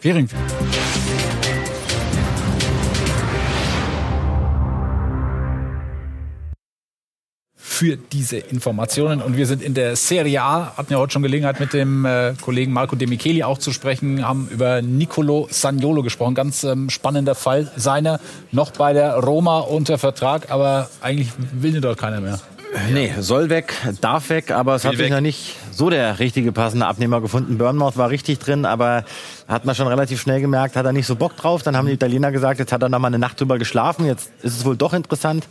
Fehring. 0.00 0.30
Für 7.74 7.96
diese 7.96 8.36
Informationen. 8.36 9.20
Und 9.20 9.36
wir 9.36 9.46
sind 9.46 9.60
in 9.60 9.74
der 9.74 9.96
Serie 9.96 10.40
A, 10.42 10.76
hatten 10.76 10.92
ja 10.92 10.98
heute 10.98 11.14
schon 11.14 11.22
Gelegenheit 11.22 11.58
mit 11.58 11.72
dem 11.72 12.04
äh, 12.04 12.34
Kollegen 12.40 12.72
Marco 12.72 12.94
De 12.94 13.08
Micheli 13.08 13.42
auch 13.42 13.58
zu 13.58 13.72
sprechen, 13.72 14.26
haben 14.26 14.48
über 14.48 14.80
Nicolo 14.80 15.48
Sagnolo 15.50 16.02
gesprochen. 16.02 16.36
Ganz 16.36 16.62
ähm, 16.62 16.88
spannender 16.88 17.34
Fall. 17.34 17.70
Seiner 17.76 18.20
noch 18.52 18.70
bei 18.70 18.92
der 18.92 19.16
Roma 19.16 19.58
unter 19.58 19.98
Vertrag, 19.98 20.52
aber 20.52 20.88
eigentlich 21.00 21.32
will 21.52 21.74
ihn 21.74 21.82
dort 21.82 21.98
keiner 21.98 22.20
mehr. 22.20 22.38
Nee, 22.92 23.12
soll 23.18 23.50
weg, 23.50 23.74
darf 24.00 24.30
weg, 24.30 24.50
aber 24.52 24.76
es 24.76 24.84
Will 24.84 24.90
hat 24.90 24.96
sich 24.96 25.06
weg. 25.06 25.12
noch 25.12 25.20
nicht 25.20 25.56
so 25.72 25.90
der 25.90 26.18
richtige 26.20 26.52
passende 26.52 26.86
Abnehmer 26.86 27.20
gefunden. 27.20 27.58
Bournemouth 27.58 27.96
war 27.96 28.10
richtig 28.10 28.38
drin, 28.38 28.64
aber 28.66 29.04
hat 29.48 29.64
man 29.64 29.74
schon 29.74 29.86
relativ 29.86 30.20
schnell 30.20 30.40
gemerkt, 30.40 30.76
hat 30.76 30.86
er 30.86 30.92
nicht 30.92 31.06
so 31.06 31.16
Bock 31.16 31.36
drauf. 31.36 31.62
Dann 31.62 31.76
haben 31.76 31.86
die 31.86 31.92
Italiener 31.92 32.30
gesagt, 32.30 32.60
jetzt 32.60 32.72
hat 32.72 32.82
er 32.82 32.88
noch 32.88 32.98
mal 33.00 33.08
eine 33.08 33.18
Nacht 33.18 33.40
drüber 33.40 33.58
geschlafen. 33.58 34.06
Jetzt 34.06 34.30
ist 34.42 34.58
es 34.58 34.64
wohl 34.64 34.76
doch 34.76 34.92
interessant. 34.92 35.46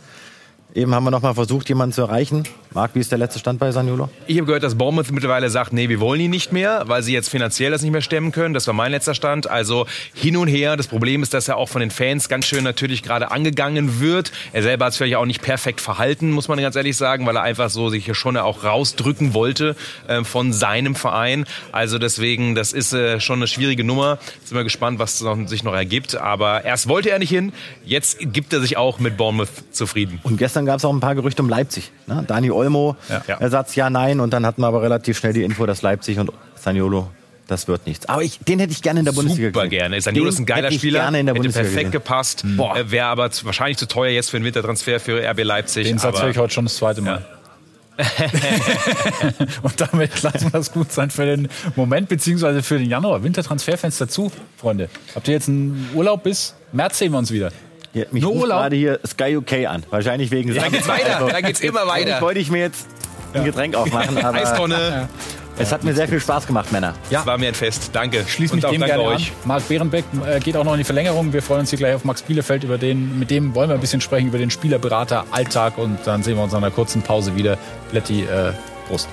Eben 0.74 0.92
haben 0.92 1.04
wir 1.04 1.12
noch 1.12 1.22
mal 1.22 1.34
versucht, 1.34 1.68
jemanden 1.68 1.92
zu 1.92 2.02
erreichen. 2.02 2.42
Marc, 2.72 2.96
wie 2.96 2.98
ist 2.98 3.12
der 3.12 3.18
letzte 3.18 3.38
Stand 3.38 3.60
bei 3.60 3.70
Saniolo? 3.70 4.08
Ich 4.26 4.36
habe 4.36 4.46
gehört, 4.46 4.64
dass 4.64 4.74
Bournemouth 4.74 5.12
mittlerweile 5.12 5.48
sagt, 5.48 5.72
nee, 5.72 5.88
wir 5.88 6.00
wollen 6.00 6.20
ihn 6.20 6.32
nicht 6.32 6.52
mehr, 6.52 6.82
weil 6.86 7.04
sie 7.04 7.12
jetzt 7.12 7.28
finanziell 7.28 7.70
das 7.70 7.82
nicht 7.82 7.92
mehr 7.92 8.00
stemmen 8.00 8.32
können. 8.32 8.52
Das 8.52 8.66
war 8.66 8.74
mein 8.74 8.90
letzter 8.90 9.14
Stand. 9.14 9.48
Also 9.48 9.86
hin 10.12 10.36
und 10.36 10.48
her. 10.48 10.76
Das 10.76 10.88
Problem 10.88 11.22
ist, 11.22 11.32
dass 11.32 11.46
er 11.46 11.58
auch 11.58 11.68
von 11.68 11.80
den 11.80 11.92
Fans 11.92 12.28
ganz 12.28 12.46
schön 12.46 12.64
natürlich 12.64 13.04
gerade 13.04 13.30
angegangen 13.30 14.00
wird. 14.00 14.32
Er 14.52 14.64
selber 14.64 14.86
hat 14.86 14.92
es 14.94 14.96
vielleicht 14.96 15.14
auch 15.14 15.26
nicht 15.26 15.42
perfekt 15.42 15.80
verhalten, 15.80 16.32
muss 16.32 16.48
man 16.48 16.58
ganz 16.58 16.74
ehrlich 16.74 16.96
sagen, 16.96 17.24
weil 17.24 17.36
er 17.36 17.42
einfach 17.42 17.70
so 17.70 17.88
sich 17.88 18.06
hier 18.06 18.16
schon 18.16 18.36
auch 18.36 18.64
rausdrücken 18.64 19.32
wollte 19.32 19.76
äh, 20.08 20.24
von 20.24 20.52
seinem 20.52 20.96
Verein. 20.96 21.44
Also 21.70 21.98
deswegen, 21.98 22.56
das 22.56 22.72
ist 22.72 22.92
äh, 22.92 23.20
schon 23.20 23.38
eine 23.38 23.46
schwierige 23.46 23.84
Nummer. 23.84 24.18
Sind 24.42 24.56
wir 24.56 24.64
gespannt, 24.64 24.98
was 24.98 25.20
noch, 25.20 25.38
sich 25.46 25.62
noch 25.62 25.74
ergibt. 25.74 26.16
Aber 26.16 26.64
erst 26.64 26.88
wollte 26.88 27.10
er 27.10 27.20
nicht 27.20 27.30
hin. 27.30 27.52
Jetzt 27.84 28.18
gibt 28.20 28.52
er 28.52 28.60
sich 28.60 28.76
auch 28.76 28.98
mit 28.98 29.16
Bournemouth 29.16 29.50
zufrieden. 29.70 30.18
Und 30.24 30.38
gestern 30.38 30.63
gab 30.66 30.78
es 30.78 30.84
auch 30.84 30.92
ein 30.92 31.00
paar 31.00 31.14
Gerüchte 31.14 31.42
um 31.42 31.48
Leipzig. 31.48 31.90
Ne? 32.06 32.24
Dani 32.26 32.50
Olmo, 32.50 32.96
Ja. 33.08 33.36
Ersatz 33.38 33.74
ja, 33.74 33.90
nein. 33.90 34.20
Und 34.20 34.30
dann 34.32 34.44
hatten 34.46 34.60
wir 34.62 34.66
aber 34.68 34.82
relativ 34.82 35.18
schnell 35.18 35.32
die 35.32 35.42
Info, 35.42 35.66
dass 35.66 35.82
Leipzig 35.82 36.18
und 36.18 36.30
Saniolo, 36.56 37.08
das 37.46 37.68
wird 37.68 37.86
nichts. 37.86 38.08
Aber 38.08 38.22
ich, 38.22 38.38
den 38.40 38.58
hätte 38.58 38.72
ich 38.72 38.80
gerne 38.82 39.00
in 39.00 39.04
der 39.04 39.12
Bundesliga 39.12 39.48
Super 39.48 39.64
gesehen. 39.64 39.78
gerne. 39.78 40.00
Saniolo 40.00 40.28
ist 40.28 40.38
ein 40.38 40.46
geiler 40.46 40.70
Spieler. 40.72 41.00
gerne 41.00 41.20
in 41.20 41.26
der 41.26 41.34
hätte 41.34 41.42
Bundesliga 41.42 41.64
perfekt 41.68 41.92
gesehen. 41.92 41.92
gepasst. 41.92 42.44
Boah. 42.56 42.76
Äh, 42.76 42.90
Wäre 42.90 43.06
aber 43.06 43.30
zu, 43.30 43.44
wahrscheinlich 43.44 43.76
zu 43.76 43.86
teuer 43.86 44.10
jetzt 44.10 44.30
für 44.30 44.36
einen 44.38 44.46
Wintertransfer 44.46 44.98
für 45.00 45.22
RB 45.28 45.44
Leipzig. 45.44 45.86
Den 45.86 45.98
Satz 45.98 46.20
höre 46.22 46.30
ich 46.30 46.38
heute 46.38 46.54
schon 46.54 46.64
das 46.64 46.76
zweite 46.76 47.00
Mal. 47.02 47.24
Und 49.62 49.80
damit 49.80 50.20
lassen 50.22 50.44
wir 50.46 50.50
das 50.50 50.72
gut 50.72 50.90
sein 50.90 51.10
für 51.10 51.26
den 51.26 51.48
Moment, 51.76 52.08
beziehungsweise 52.08 52.62
für 52.62 52.78
den 52.78 52.88
Januar. 52.88 53.22
Wintertransferfenster 53.22 54.08
zu, 54.08 54.32
Freunde. 54.56 54.88
Habt 55.14 55.28
ihr 55.28 55.34
jetzt 55.34 55.48
einen 55.48 55.88
Urlaub 55.94 56.24
bis 56.24 56.54
März 56.72 56.98
sehen 56.98 57.12
wir 57.12 57.18
uns 57.18 57.30
wieder? 57.30 57.52
Ja, 57.94 58.04
mich 58.10 58.22
Nur 58.22 58.32
ruft 58.32 58.42
Urlaub? 58.42 58.58
gerade 58.60 58.76
hier 58.76 58.98
Sky 59.06 59.36
UK 59.36 59.66
an. 59.68 59.84
Wahrscheinlich 59.90 60.30
wegen 60.30 60.52
Da 60.54 60.68
geht's 60.68 60.88
weiter. 60.88 61.28
Da 61.30 61.40
geht's 61.40 61.60
immer 61.60 61.86
weiter. 61.86 62.20
wollte 62.20 62.40
ich 62.40 62.50
mir 62.50 62.58
jetzt 62.60 62.86
ein 63.32 63.44
Getränk 63.44 63.74
aufmachen, 63.76 64.18
aber 64.18 64.36
Eistonne. 64.36 65.08
es 65.58 65.72
hat 65.72 65.84
mir 65.84 65.94
sehr 65.94 66.08
viel 66.08 66.20
Spaß 66.20 66.46
gemacht, 66.46 66.72
Männer. 66.72 66.94
Das 67.10 67.24
war 67.26 67.38
mir 67.38 67.48
ein 67.48 67.54
Fest. 67.54 67.90
Danke. 67.92 68.24
Schließ 68.26 68.52
mich 68.52 68.64
auch 68.66 68.70
dem 68.70 68.80
danke 68.80 68.96
gerne 68.96 69.08
euch. 69.08 69.30
an. 69.30 69.36
Marc 69.48 69.68
Behrenbeck 69.68 70.04
äh, 70.26 70.40
geht 70.40 70.56
auch 70.56 70.64
noch 70.64 70.72
in 70.72 70.78
die 70.78 70.84
Verlängerung. 70.84 71.32
Wir 71.32 71.42
freuen 71.42 71.60
uns 71.60 71.70
hier 71.70 71.78
gleich 71.78 71.94
auf 71.94 72.04
Max 72.04 72.22
Bielefeld. 72.22 72.64
Über 72.64 72.78
den, 72.78 73.18
mit 73.18 73.30
dem 73.30 73.54
wollen 73.54 73.70
wir 73.70 73.74
ein 73.74 73.80
bisschen 73.80 74.00
sprechen, 74.00 74.28
über 74.28 74.38
den 74.38 74.50
Spielerberater 74.50 75.24
Alltag. 75.30 75.78
Und 75.78 75.98
dann 76.04 76.22
sehen 76.22 76.36
wir 76.36 76.42
uns 76.42 76.52
nach 76.52 76.58
einer 76.58 76.70
kurzen 76.72 77.02
Pause 77.02 77.36
wieder. 77.36 77.56
Plätti, 77.90 78.22
äh, 78.22 78.52
Prost. 78.88 79.08